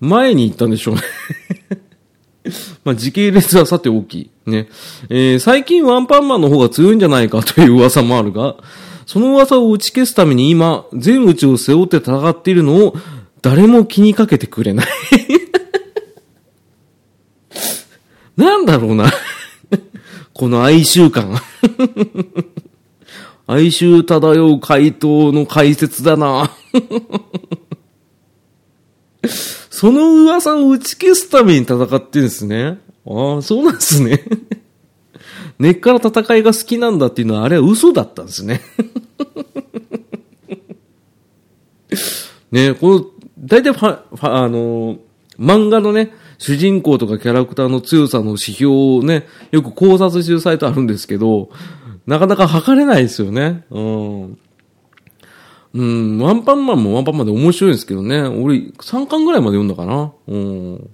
[0.00, 1.00] 前に行ったんでしょうね。
[2.84, 4.68] まあ、時系列はさておき、ね。
[5.08, 8.56] えー最近ワンパンマンの方が強いんじゃないかという噂もあるが、
[9.06, 12.94] その噂を打ち消すために今、全宇宙を背負って戦っているのを、
[13.40, 14.86] 誰も気にかけてくれない。
[18.36, 19.10] なんだろうな。
[20.34, 21.34] この哀愁感。
[23.48, 26.50] 哀愁漂う回答の解説だな。
[29.70, 32.78] その噂を打ち消すために戦ってんですね。
[33.06, 34.22] ああ、そうなんですね。
[35.58, 38.60] 根っから戦いが好きなんだっていうのは、あれは嘘だったんですね。
[42.52, 43.06] ねこの、
[43.38, 44.98] 大体ファ、ファ、あの
[45.38, 51.50] 漫画のね、主人公とかキャラクターの強さの指標をね、よく考察してるサイトあるんですけど、
[52.08, 53.66] なかなか測れないですよね。
[53.68, 54.38] うん。
[55.74, 58.22] うん、ワンパンマンもワンパンマンで面白いんですけどね。
[58.22, 60.14] 俺、3巻ぐらいまで読んだかな。
[60.26, 60.90] うん。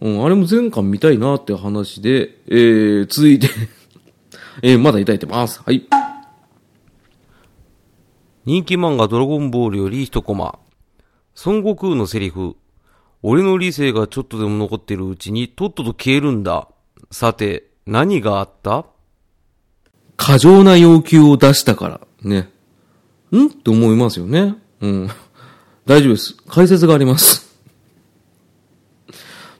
[0.00, 3.48] うん、あれも全巻見たいなって話で、えー、続いて、
[4.62, 5.60] えー、まだいただいてます。
[5.60, 5.88] はい。
[8.44, 10.60] 人気漫画ドラゴンボールより一コマ。
[11.44, 12.54] 孫悟空のセリフ。
[13.24, 16.68] 俺の理性がちょっとでも残ってるうちにとっとと消えるんだ。
[17.10, 18.86] さて、何があった？
[20.18, 22.50] 過剰な要求を出したから、ね。
[23.34, 23.46] ん？
[23.46, 24.56] って思いますよね。
[24.80, 25.08] うん。
[25.86, 26.34] 大丈夫です。
[26.48, 27.56] 解説があります。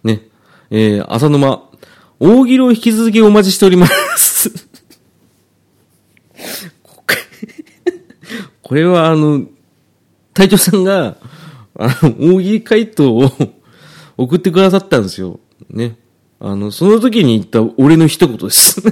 [0.02, 0.28] ね。
[0.70, 1.70] えー、浅沼、
[2.18, 4.68] 大喜利を引き続きお待ちしております。
[8.62, 9.46] これはあの、
[10.34, 11.16] 隊長さんが、
[11.78, 13.30] あの、大喜利回答を
[14.18, 15.38] 送ってくださったんですよ。
[15.70, 15.96] ね。
[16.40, 18.82] あの、その時に言った俺の一言です。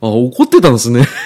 [0.00, 1.06] あ、怒ってたんですね。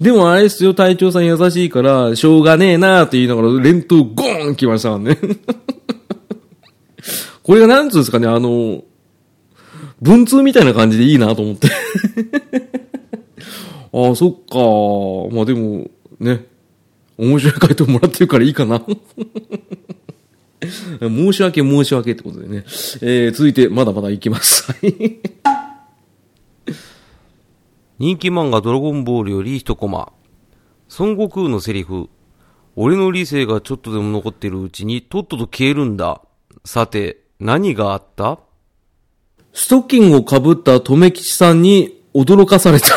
[0.00, 5.18] でもあれですよ、隊長さん優しいから、しょうがねえなーって言いながら、連投ゴーン来ましたからね。
[7.42, 8.84] これがなんつうんですかね、あの、
[10.00, 11.68] 文通みたいな感じでいいなと思って。
[13.92, 14.38] ああ、そっか。
[15.34, 16.46] まあでも、ね。
[17.18, 18.82] 面白い回答もらってるからいいかな。
[21.00, 22.64] 申し訳申し訳ってことでね。
[23.02, 24.72] えー、続いて、まだまだいきます。
[24.72, 25.18] はい。
[28.00, 30.10] 人気漫画ドラゴンボールより一コマ。
[30.98, 32.08] 孫悟空のセリフ。
[32.74, 36.22] 俺の理性がちょっとでも残ってるうちにとっとと消えるんだ。
[36.64, 38.40] さて、何があった？
[39.52, 42.86] ストッキングを被った留吉さんに驚かされた。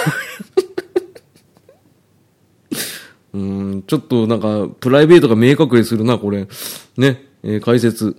[3.33, 6.47] うーん、ちょっとなんか、プライベートが明隠れするな、これ。
[6.95, 8.15] ね、えー解説。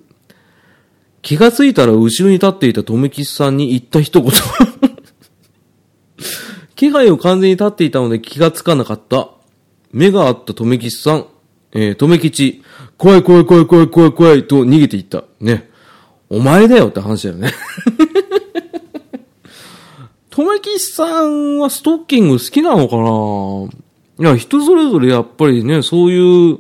[1.23, 4.31] 気がついたら後ろに立っていた留吉さんに言った一言。
[6.77, 9.29] 気配を完全に立っていたので気がつかなかった。
[9.93, 11.27] 目があった留吉さん。
[11.73, 12.63] えー、留吉、
[12.97, 15.25] 怖い怖い怖い怖い怖い怖いと逃げていった。
[15.41, 15.71] ね。
[16.31, 17.53] お前だよって話だよね。
[20.31, 23.71] 留吉さんはストッキング好きなのかな？
[24.19, 26.59] いや、人それぞれやっぱりね、そういう、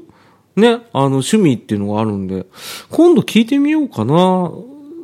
[0.56, 2.46] ね、あの、趣味っていうのがあるんで、
[2.90, 4.52] 今度聞いてみようかな。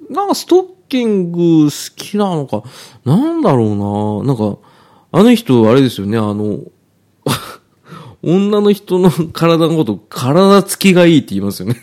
[0.08, 2.62] なんかストッキング好きなのか、
[3.04, 4.26] なんだろうな。
[4.26, 4.58] なんか、
[5.12, 6.60] あの人、あれですよね、あの、
[8.22, 11.76] 女の人の体のこと、体つきがいいって言いますよね。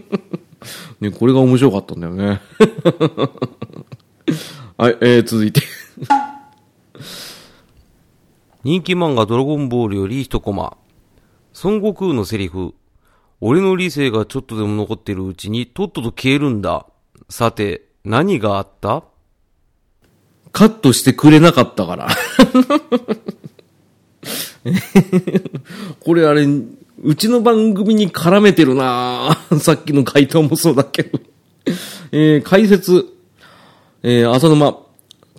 [1.00, 2.40] ね、これが面白かったんだよね。
[4.76, 5.62] はい、えー、続いて。
[8.64, 10.76] 人気漫画ドラゴンボールより一コマ。
[11.62, 12.74] 孫悟空のセリフ。
[13.40, 16.86] 俺の理性がちょっとでも残ってるうちにとっとと消えるんだ。
[17.30, 19.04] さて、何があった？
[20.56, 22.08] カットしてくれなかったから。
[26.00, 31.20] これあれ、うちの番組に絡めてるなさっきの回答もそうだけど。
[32.10, 33.04] えー、解説。
[34.02, 34.72] えー、浅沼。
[34.72, 34.88] こ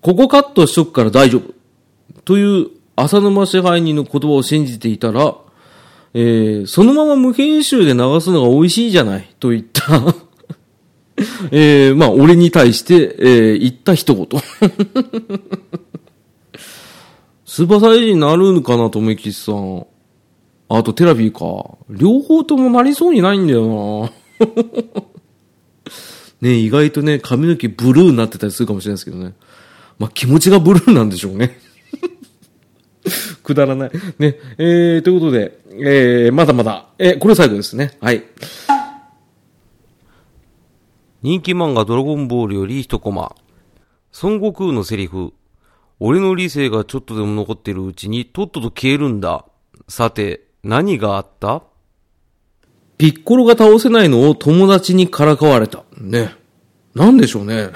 [0.01, 1.51] こカットしとくから大丈夫。
[2.24, 5.36] という浅沼支配人の言葉を信じていたら、
[6.13, 10.26] えー、そのまま無編集で流すのが美味しいじゃない、と言った。
[11.51, 14.28] えー、まあ、俺に対して、えー、言った一言。
[17.45, 19.88] スーパーサイジになるのかな、とめきさん。
[20.70, 21.78] あと、テラビーか。
[21.89, 24.47] 両方ともなりそうにないんだよな。
[26.41, 29.34] ね意外とね、髪の毛ブルーになってたりするかもしれないですけどね。
[29.97, 31.59] まあ、気持ちがブルーなんでしょうね。
[33.41, 33.91] くだらない。
[34.20, 37.97] ね、えー、ということで、えー、まだまだ、えー、これ最後ですね。
[38.01, 38.24] はい。
[41.28, 43.36] 人気漫画ドラゴンボールより一コマ。
[44.23, 45.34] 孫悟空のセリフ。
[45.99, 49.43] 俺の理性がちょっとでも残ってるうちにとっとと消えるんだ。
[49.89, 51.63] さて、何があった？
[52.97, 55.84] ピッコロが倒せないのを友達にからかわれた。
[55.97, 56.34] ね。
[56.95, 57.71] なんでしょうね。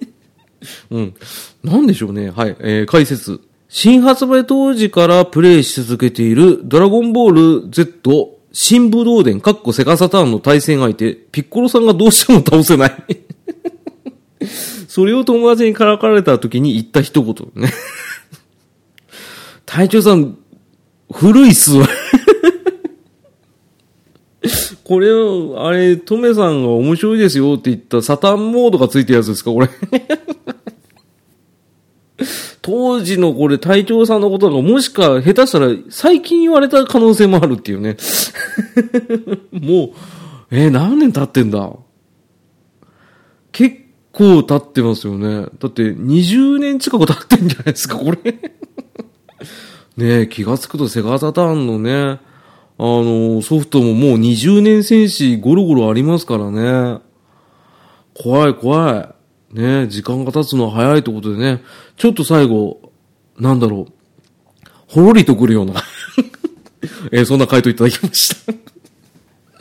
[0.88, 1.14] うん。
[1.62, 2.30] なんでしょうね。
[2.30, 2.56] はい。
[2.60, 3.42] えー、解説。
[3.68, 12.92] 新発売当時からプレイし続けているドラゴンボール Z 新武道伝かっこセガサターンの対戦相手、ピッコロさんがどうしても倒せない。
[14.88, 17.72] それを友達にからかれた時に言った一言ね。
[19.64, 20.36] 隊長さん、
[21.10, 21.88] 古いっすわ。
[24.84, 29.70] これを、あれ、トメさんが面白いですよって言ったサタンモードがついてるやつですかこれ。
[32.62, 37.96] 当時のこれ隊長さんのことがもしか下手したら最近言われた可能性もあるっていうね。
[39.52, 39.90] もう、
[40.52, 41.72] えー何年経ってんだ？
[43.50, 43.76] 結
[44.12, 45.46] 構経ってますよね。
[45.58, 48.18] だって20年近く経ってんじゃないですか、これ。
[49.96, 52.20] ねえ、気がつくとセガサターンのね、あ
[52.78, 57.00] の、ソフトももう20年戦士ゴロゴロありますからね。
[58.14, 59.21] 怖い怖い。
[59.52, 61.62] ね時間が経つのは早いってことでね、
[61.96, 62.92] ちょっと最後、
[63.38, 63.92] なんだろう、
[64.88, 65.82] ほろりとくるような、
[67.12, 68.52] えーそんな回答いただきました。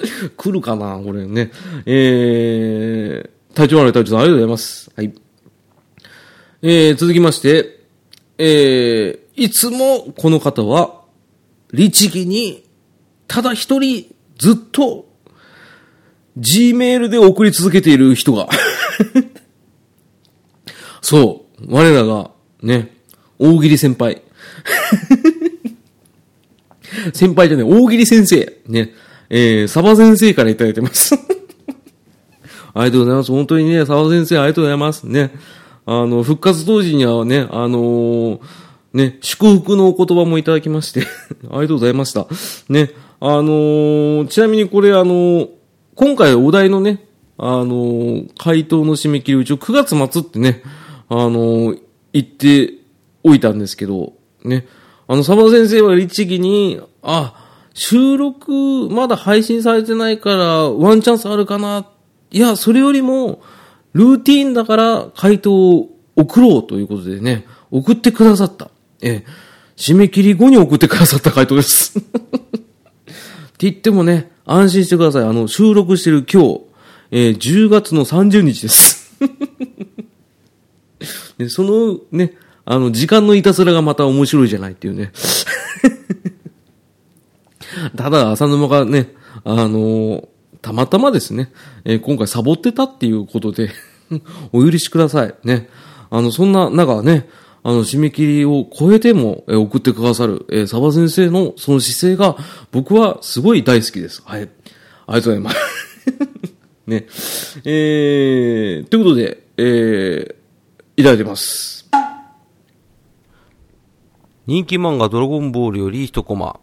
[0.35, 1.51] 来るかなこれね。
[1.85, 4.91] えー、体調悪い隊長さんありがとうございます。
[4.95, 5.13] はい。
[6.63, 7.79] えー、続きまして、
[8.37, 11.01] えー、いつもこの方は、
[11.73, 12.63] 律儀に、
[13.27, 15.09] ただ一人、ずっと、
[16.37, 18.47] Gmail で送り続けている人が、
[21.11, 22.31] そう、我らが、
[22.63, 22.95] ね、
[23.37, 24.21] 大喜利先輩。
[27.13, 28.61] 先輩じゃない、大喜利先生。
[28.65, 28.93] ね、
[29.29, 31.15] えー、サバ先生からいただいてます。
[32.73, 33.31] ありがとうございます。
[33.33, 35.03] 本当にね、沢先生ありがとうございます。
[35.03, 35.31] ね。
[35.85, 38.39] あの、復活当時にはね、あのー
[38.93, 41.01] ね、祝福のお言葉もいただきまして、
[41.51, 42.25] ありがとうございました。
[42.69, 42.91] ね。
[43.19, 45.49] あのーちなみにこれあのー
[45.95, 47.03] 今回お題のね、
[47.37, 50.63] あの回答の締め切りを一応9月末ってね、
[51.13, 51.75] あの
[52.13, 52.73] 言って
[53.21, 54.13] おいたんですけど、
[54.45, 54.65] ね。
[55.09, 57.35] あの、サバ先生は律儀に、あ、
[57.73, 61.85] 収録まだ配信されてないからワンチャンスあるかな。
[62.31, 63.41] いや、それよりも、
[63.91, 68.71] ルーティーンだから回答を送ろうということでね、送ってくださった。
[69.01, 69.25] ええ、
[69.75, 71.99] 締め切り後に送ってくださった回答です。
[71.99, 72.09] って
[73.59, 75.23] 言ってもね、安心してください。
[75.25, 76.61] あの、収録してる今日、
[77.11, 79.11] えー10月の30日です。
[81.43, 82.35] でそのね、
[82.65, 85.11] あの、時間のいたずらがまた面白いじゃないっていうね。
[87.95, 89.13] ただ、浅沼がね、
[89.43, 90.27] あのー
[90.61, 91.51] たまたまですね、
[91.85, 93.71] えー今回サボってたっていうことで、
[94.53, 95.33] お許しください。
[95.43, 95.69] ね。
[96.11, 97.27] あの、そんな中ね、
[97.63, 102.37] あの、締め切りを超えても、えー送ってくださる、えー、サバ先生のその姿勢が、
[102.71, 104.21] 僕はすごい大好きです。
[104.23, 104.41] はい。
[104.41, 105.57] ありがとうございます。
[106.85, 107.07] ね。
[107.65, 110.40] えー、ということで、えー、
[110.97, 111.89] いただいてます。
[114.47, 116.59] 人気漫画ドラゴンボールより一コマ。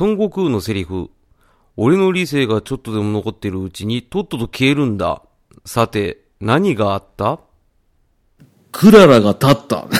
[0.00, 1.10] 孫悟空のセリフ。
[1.76, 5.22] 俺の理性がちょっとでも残ってるうちにとっとと消えるんだ。
[5.64, 7.40] さて、何があった？
[8.72, 9.86] クララが立った。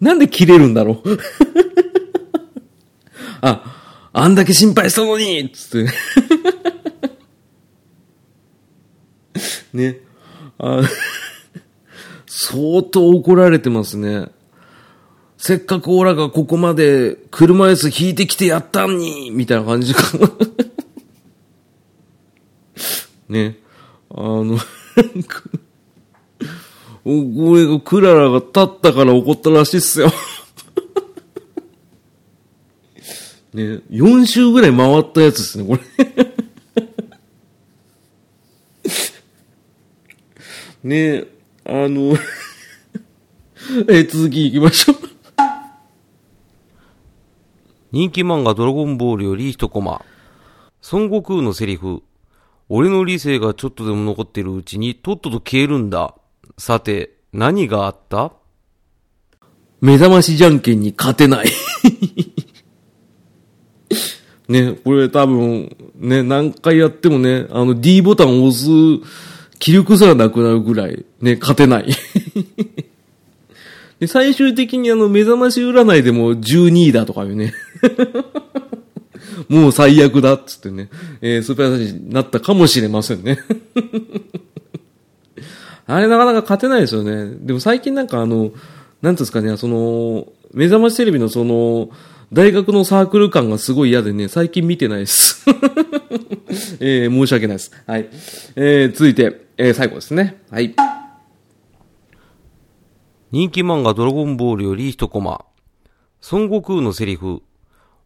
[0.00, 1.18] なんで切れるんだろう
[3.42, 5.92] あ、あんだけ心配したのにつって。
[9.72, 9.98] ね。
[10.58, 10.82] あ
[12.26, 14.26] 相当怒られてますね。
[15.36, 20.30] せっかくオラがここまで車椅子引いてきてやったんにみたいな感じかな。
[23.28, 23.58] ね。
[24.10, 24.58] あの、
[27.04, 30.12] これがクララが立ったから怒ったらしいっすよ。
[33.54, 35.80] ね、4周ぐらい回ったやつですね、これ。
[40.82, 41.24] ね
[41.64, 42.16] あの、
[43.88, 44.96] え、続き行きましょう。
[47.92, 50.04] 人気漫画ドラゴンボールより一コマ。
[50.92, 52.02] 孫悟空のセリフ。
[52.68, 56.14] 俺の理性がちょっとでも残ってるうちにとっとと消えるんだ。
[56.56, 58.32] さて、何があった？
[59.80, 61.48] 目覚ましじゃんけんに勝てない。
[64.48, 68.66] ね、これ多分、ね、何回やってもね、あの D ボタンを押す
[69.60, 71.86] 気力すらなくなるぐらい、ね、勝てない。
[74.00, 77.52] で最終的にあの目覚まし占いでも12位だとかいうね。
[79.48, 80.88] もう最悪だっつってね、
[81.20, 83.38] えースーパーサイになったかもしれませんね。
[85.86, 87.36] あれなかなか勝てないですよね。
[87.40, 88.52] でも最近なんかあの、なんてい
[89.02, 91.90] うんですかね、その、目覚ましテレビのその、
[92.32, 95.44] 大学のサークル感がすごい嫌でね、最近見てないです。
[96.80, 97.72] えー申し訳ないです。
[97.86, 98.08] はい。
[98.56, 100.42] えー続いて、えー最後ですね。
[100.50, 100.74] はい。
[103.30, 105.44] 人気漫画ドラゴンボールより一コマ。
[106.32, 107.42] 孫悟空のセリフ。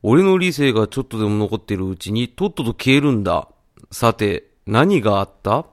[0.03, 3.49] 俺の理性がちょっとでも残ってるうちにとっとと消えるんだ。
[3.91, 5.67] さて、何があった？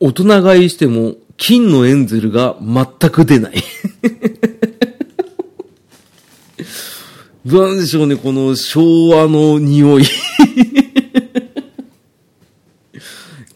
[0.00, 3.54] 大人買いしても、金のエンゼルが全く出ない。
[7.46, 10.04] どうなんでしょうね、この昭和の匂い。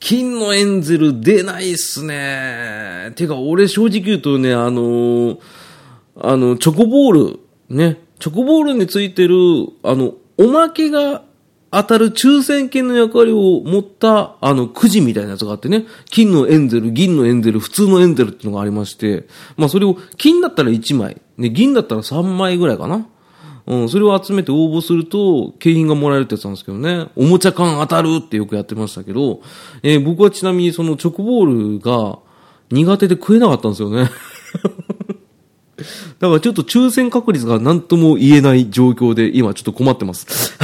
[0.03, 3.13] 金のエンゼル出ないっすね。
[3.15, 5.39] てか、俺正直言うとね、あの
[6.17, 9.37] あの、チョコボール、ね、チョコボールについてる、
[9.85, 11.23] あの、おまけが
[11.71, 23.07] 当たる抽選券の役割を持った、あの、くじみたいなやつがあってね、金のエンゼル、銀のエンゼル、普通のエンゼルっていうのがありまして、まあそれを、金だったら1枚、ね、銀だったら3枚ぐらいかな。
[23.67, 27.07] うん、それを集めて応募すると、景品がもらえるってやつなんですけどね。
[27.15, 29.41] おもちゃ缶当たるってよくやってましたけど、
[29.83, 32.19] えー僕はちなみにそのチョコボールが
[32.71, 34.11] 苦手で食えなかったんですよね。
[36.19, 40.27] だからちょっと抽選確率が何とも言えない状況で今ちょっと困ってます。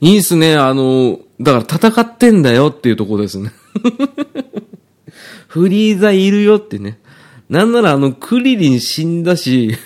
[0.00, 3.52] いいっすね、あの、だから戦ってんだよっていうところですね。
[5.48, 6.98] フリーザいるよってね。
[7.48, 9.76] なんならあの、クリリン死んだし、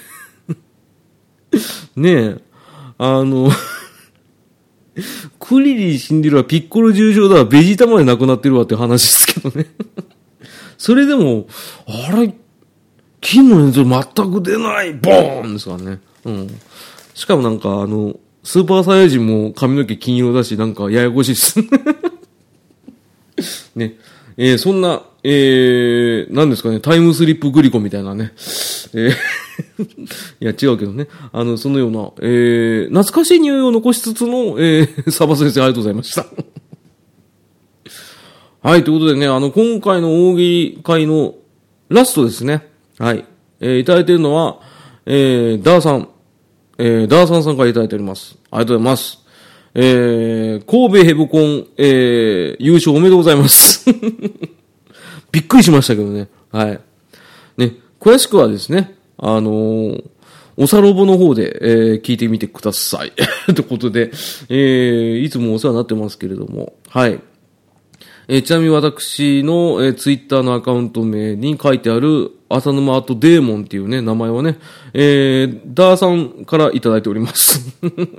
[1.96, 2.36] ねえ、
[2.98, 3.50] あの、
[5.40, 9.66] クリリン死んでるわ、ピッコロ重症だわ、ベジータまで亡くなってるわって話ですけどね。
[10.78, 11.46] それでも、
[11.86, 12.34] あれ、
[13.20, 16.00] 金のエンゼル全く出ないボーンですからね。
[16.24, 16.60] うん。
[17.14, 21.60] しかもなんかあの、スーパーサイヤ人も髪の毛金色だし、なんかややこしいっす。
[23.76, 23.96] ね。
[24.36, 28.32] えーそんな、えー、なんですかね、タイムスリップグリコみたいなね。
[28.94, 29.12] えー
[30.40, 31.08] いや、違うけどね。
[31.32, 36.26] あの、そのような、えー、懐かしい匂いを残しつつの、えー、サバ先生ありがとうございました。
[38.68, 41.34] はい、ということでね、あの、今回の大喜利会の
[41.88, 42.68] ラストですね。
[42.98, 43.24] はい。
[43.60, 44.60] えー、いただいているのは、
[45.06, 46.08] えー、ダーさん。
[46.78, 48.38] えー、ダーさんさんからいただいております。
[48.50, 49.21] ありがとうございます。
[49.74, 53.84] えー、神戸ヘブコン、えー、優勝おめでとうございます。
[55.32, 56.28] びっくりしましたけどね。
[56.50, 56.80] はい。
[57.56, 60.04] ね、詳しくはですね、あのー
[60.58, 63.12] おさろぼの方で、えー聞いてみてください。
[63.54, 64.10] ということで、
[64.50, 67.18] えーいつもお世話になってますけれども、はい。
[68.28, 74.58] えーちなみに私の、えーツイッターのアカウント名に書いてある、浅沼アートデーモンっていうね、名前はね、
[74.94, 77.60] えーダーさんからいただいております。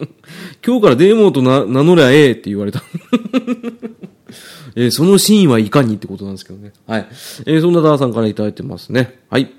[0.65, 2.83] 今日からデーモンと名乗りゃええって言われた。
[4.75, 6.73] えーその真意はいかにってことなんですけどね。
[6.87, 7.07] はい。
[7.45, 9.19] えーそんなダーさんからいただいてますね。
[9.29, 9.51] はい。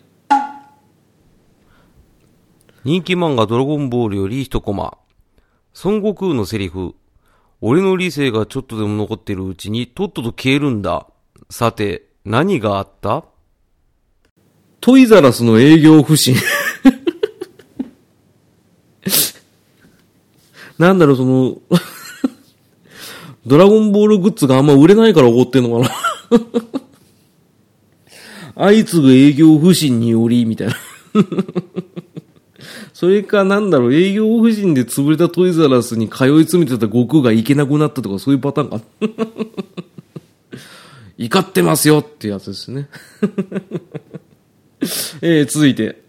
[2.84, 4.98] 人気漫画ドラゴンボールより一コマ。
[5.84, 6.94] 孫悟空のセリフ。
[7.66, 11.06] 俺の理性がちょっとでも残ってるうちにとっとと消えるんだ。
[11.48, 13.24] さて、何があった？
[14.82, 16.36] トイザラスの営業不振。
[20.78, 21.56] なんだろう、その、
[23.46, 25.94] ドラゴンボールグッズがあんま売れないから怒ってんのかな。
[28.56, 30.74] 相次ぐ営業不振により、みたいな。
[32.94, 38.82] それか、なんだろう、営業不振で潰れたトイザラスに通い詰めてた悟空が行けなくなったとか、そういうパターンかな。
[41.18, 42.88] 怒ってますよってやつですね。
[45.22, 46.04] えー、続いて。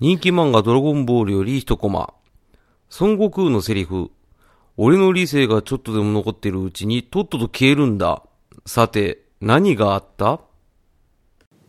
[0.00, 2.12] 人気漫画ドラゴンボールより一コマ。
[3.00, 4.10] 孫悟空のセリフ。
[4.76, 8.24] 俺の理性がちょっとでも残ってるうちにとっとと消えるんだ。
[8.66, 10.40] さて、何があった？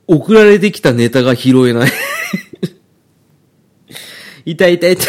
[0.08, 1.91] 送られてきたネタが拾えない。
[4.50, 5.08] 痛い痛い痛い。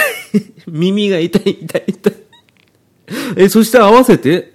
[0.66, 2.14] 耳が痛い痛い痛い。
[3.36, 4.52] え、そして合わせて、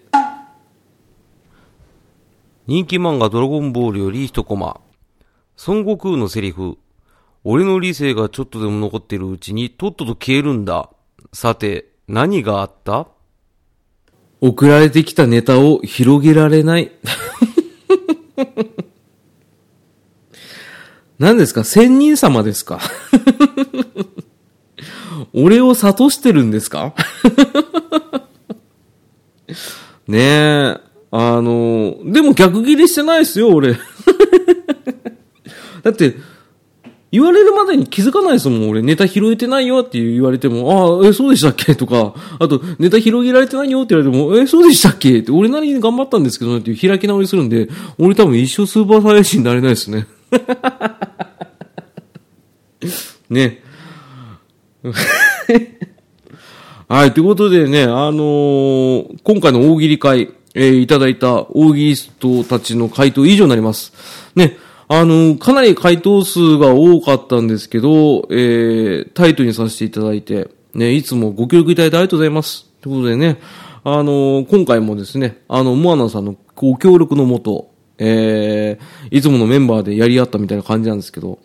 [2.67, 4.81] 人気漫画ドラゴンボールより一コマ。
[5.67, 6.77] 孫悟空のセリフ。
[7.45, 10.89] 俺の理性がちょっとでも残ってるうちにとっとと消えるんだ。
[11.31, 13.07] さて、何があった？
[14.41, 16.91] 送られてきたネタを広げられない。
[21.19, 21.63] 何ですか？
[21.63, 22.79] 仙人様ですか？
[25.33, 26.93] 俺を諭してるんですか？
[30.07, 30.77] ねえ。
[31.15, 33.75] あの、でも逆ギレしてないですよ、俺。
[35.83, 36.15] だって、
[37.11, 38.81] 言われるまでに気づかないですもん、俺。
[38.81, 41.75] ネタ拾えてないよって言われても、ああ、え、そうでしたっけ？
[41.75, 45.19] とか、あと、ネタ広げられてないよって言われても、え、そうでしたっけ？
[45.19, 47.69] って、俺なりに頑張ったんですけどねって開き直りするんで、
[47.99, 50.07] 俺多分一生スーパーサイヤ人になれないですね。
[53.29, 53.61] ね。
[56.89, 63.93] はい、ということでね、あのー今回の大喜利会、えーいただいた大喜利ストたちの回答以上になります。
[64.35, 64.57] ね、
[64.89, 72.65] あのーかなり回答数が多かったんですけど、えータイトにさせていただいて、ね、いつもご協力いただいてありがとうございます。
[72.81, 73.39] ということでね、
[73.85, 81.39] あのー今回もですね、あの、モアナさんのご協力のもと、えーいつものメンバーでやり合ったみたいな感じなんですけど、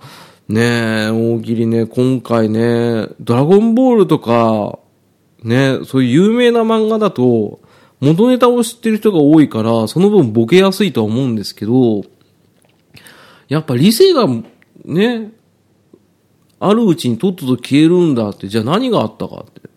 [0.49, 4.79] ねえ、大喜利ね、今回ね、ドラゴンボールとか、
[5.43, 7.61] ね、そういう有名な漫画だと、
[8.01, 12.03] 元ネタを知ってる人が多いから、その分ボケやすいとは思うんですけど、
[13.49, 14.27] やっぱ理性が、
[14.87, 15.33] ね、
[16.61, 19.69] あるうちにとっとと消えるんだって、じゃあ何があったかって。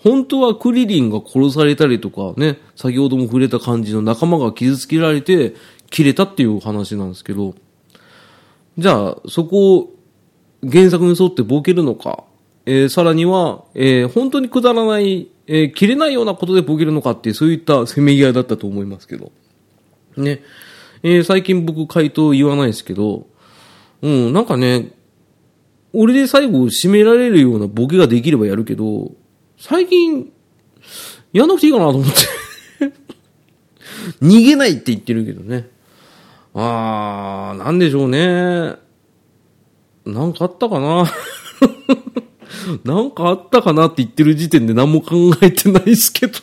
[0.00, 5.54] 本当はクリリンが殺されたりとかね、先ほども触れた感じの仲間が傷つけられて、
[5.88, 7.54] 切れたっていう話なんですけど、
[8.76, 9.93] じゃあ、そこを
[10.70, 12.24] 原作に沿ってボケるのか、
[12.66, 19.32] えーさらには、えー本当にくだらない、えー切れないようなことでボケるのかっていう、そういったせめぎ合いだったと思いますけど。
[20.16, 20.42] ね。
[21.02, 23.26] えー最近僕回答言わないですけど、
[24.02, 24.92] うん、なんかね、
[25.92, 29.12] 俺で最後締められるようなボケができればやるけど、
[29.58, 30.32] 最近、
[31.32, 32.94] やんなくていいかなと思って。
[34.20, 35.68] 逃げないって言ってるけどね。
[36.54, 38.74] あー、なんでしょうね。
[40.06, 41.04] なんかあったかな？
[42.84, 46.34] なんかあったかなって言ってる時点で何も考えてないですけど。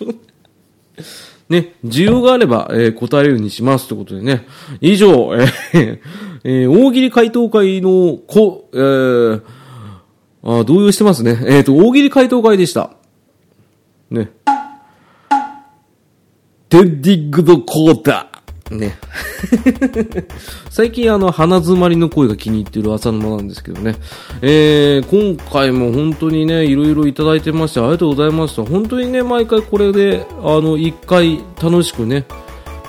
[1.50, 4.48] ね、需要があれば、えー答えるようにしますということでね。
[4.80, 6.00] 以上、えー
[6.44, 9.42] えー大喜利回答会の、こ、えー、
[10.44, 11.40] あ動揺してますね。
[11.46, 12.92] えっ、と、大喜利回答会でした。
[14.10, 14.32] ね。
[16.70, 18.31] テッディッグドコータ。
[18.72, 18.98] ね。
[20.70, 23.96] 最近あの、鼻詰まりの声が気に入ってる浅沼なんですけどね。
[24.42, 28.64] えー、今回も本当にね、いろいろいただいてまして、ありがとうございました。
[28.64, 32.26] 本当にね、毎回これで、あの、一回楽しくね、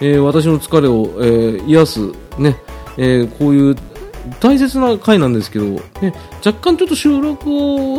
[0.01, 2.01] えー私の疲れを、えー癒す、
[2.39, 2.57] ね、
[2.97, 3.77] えーこういう
[4.41, 5.67] 大切な回なんですけど、
[6.01, 6.15] ね、
[6.45, 7.51] 若干ちょっと収録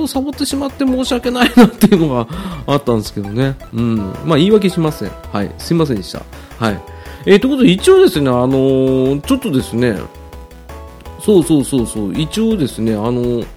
[0.01, 2.27] をサボってしまって申し訳ないなっていうのが
[2.65, 3.55] あったんですけどね。
[3.73, 3.97] うん。
[4.25, 5.11] まあ言い訳しません。
[5.31, 5.51] はい。
[5.57, 6.21] すいませんでした。
[6.57, 6.92] はい。
[7.25, 9.97] えー、ということで一応ですね、あのーちょっとですね、
[11.21, 13.47] そうそうそうそう、一応ですね、あのー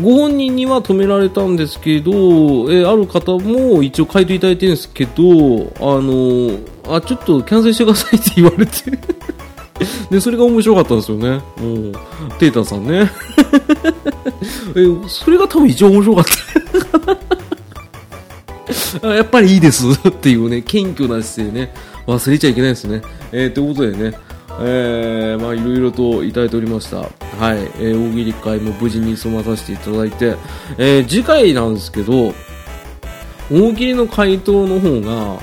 [0.00, 6.58] ご本人には止められたんですけど、えーある方も一応回答いただいてるんですけど、あの
[6.88, 8.72] あ、ちょっとキャンセルしてくださいって言われて。
[10.10, 11.40] で、それが面白かったんですよね。
[11.58, 11.92] うん。
[12.38, 13.10] テータさんね。
[14.76, 16.24] え、それが多分一番面白かっ
[19.00, 19.08] た。
[19.14, 21.74] やっぱりいいですっていうね、謙虚な姿勢ね、
[22.06, 23.02] 忘れちゃいけないですね。
[23.32, 24.18] えー、ということでね、
[24.60, 26.98] えー、まあいろいろといただいておりました。
[26.98, 27.10] はい、
[27.78, 30.36] えー、大喜利会も無事に済まさせていただいて、
[30.78, 32.34] えー、次回なんですけど、
[33.50, 35.40] 大喜利の回答の方が、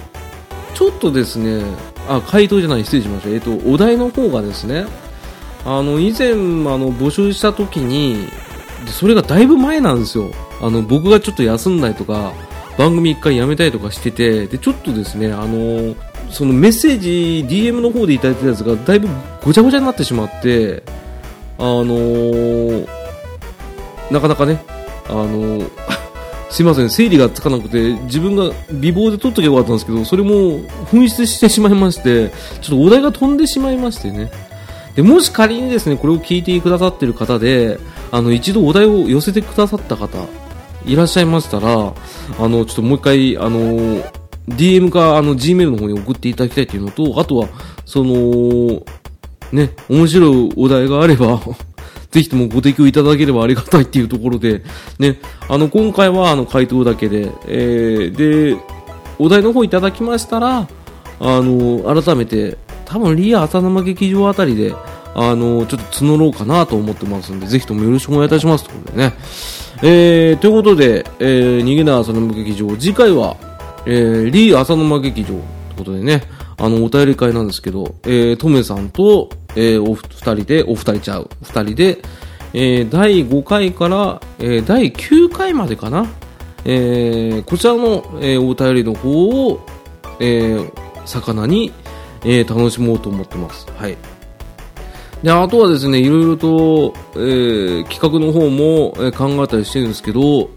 [0.74, 1.64] ちょっとですね、
[2.08, 3.30] あ、回答じゃない、失礼しました。
[3.30, 4.86] えっ、と、お題の方がですね、
[5.66, 8.30] あの、以前、あの、募集した時に、
[8.88, 10.32] それがだいぶ前なんですよ。
[10.62, 12.34] あの、僕がちょっと休んだりとか、
[12.78, 15.96] 番組一回やめたりとかしてて、で、ちょっとですね、あの、
[16.30, 19.08] そのメッセージ、DM の方でいただいたやつがだいぶ
[19.44, 20.84] ごちゃごちゃになってしまって、
[21.58, 22.88] あの
[24.10, 24.64] なかなかね、
[25.10, 25.62] あの
[26.50, 30.60] すいません、整理がつかなくて、自分が美貌で撮っときゃよかったんですけど、それも
[30.92, 32.30] 紛失してしまいまして、
[32.62, 34.30] ちょっとお題が飛んでしまいましてね。
[34.96, 37.80] で、もし仮にですね、これを聞いてくださってる方で、
[38.12, 40.18] あの、一度お題を寄せてくださった方、
[40.86, 44.04] いらっしゃいましたら、あの、ちょっともう一回、あの、
[44.58, 47.48] DM か、あの、Gmail の方に送っていただきたいというのと、あとは、
[47.86, 48.84] その、
[49.52, 51.42] ね、面白いお題があれば、
[52.12, 54.64] ぜひともご提供いただければありがたいっていうところで、
[55.00, 58.58] ね、あの、今回はあの、回答だけで、えー、で、
[59.18, 60.68] お題の方いただきましたら、
[61.20, 64.74] あの、改めて、多分リア浅沼劇場あたりで、
[65.14, 69.14] あの、ちょっと募ろうかなと思ってますんで、ぜひともよろしくお願いいたしますということでね。
[69.84, 73.36] えー、ということで、えー、逃げない浅沼劇場、次回は、
[73.86, 75.42] えー、リー浅沼劇場という
[75.78, 76.24] ことでね、
[76.58, 82.02] あの、お便り会なんですけど、えー、トメさんと、えー、お二人で、お二人ちゃう、二人で、
[82.54, 86.06] えー、第5回から、えー、第9回までかな、
[86.66, 89.66] えー、こちらの、えー、お便りの方を、
[90.20, 90.72] えー、
[91.06, 91.72] 魚に、
[92.24, 93.66] えー、楽しもうと思ってます。
[93.76, 93.98] はい。
[95.24, 100.50] で、あとはですね、いろいろと、えー、企画の方も、えー考えたりしてるんですけど、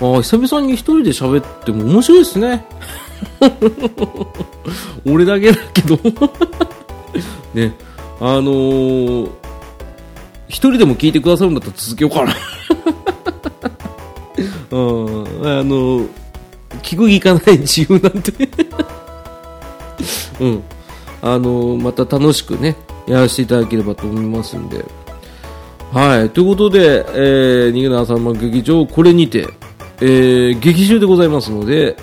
[0.00, 2.64] ー久々に一人で喋っても面白いですね。
[5.06, 5.98] 俺だけだけど。
[7.54, 7.74] ね、
[8.20, 9.30] あのー
[10.48, 12.34] 一人でも聞いてくださるんだったら続けようかな。
[14.70, 14.78] うん、
[15.42, 16.06] あの、
[16.82, 18.32] 聞く聞かない自由なんて。
[20.40, 20.62] うん。
[21.20, 22.76] あの、また楽しくね、
[23.06, 24.84] やらせていただければと思いますんで。
[25.92, 26.30] はい。
[26.30, 29.48] ということで、えー、逃げの朝の劇場、これにて、
[30.00, 31.96] えー、劇中でございますので、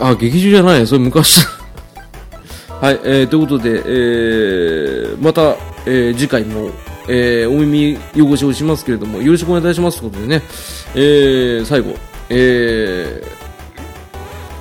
[0.00, 1.46] あ、劇中じゃない、それ昔。
[2.80, 6.70] はい、えー、ということで、えー、また、えー、次回も、
[7.08, 10.42] えー、お耳汚しをしますけれども、よろしくお願いいたしますということでね、
[10.94, 11.94] えー、最後、
[12.30, 13.22] え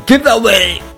[0.06, 0.89] ー、Get away!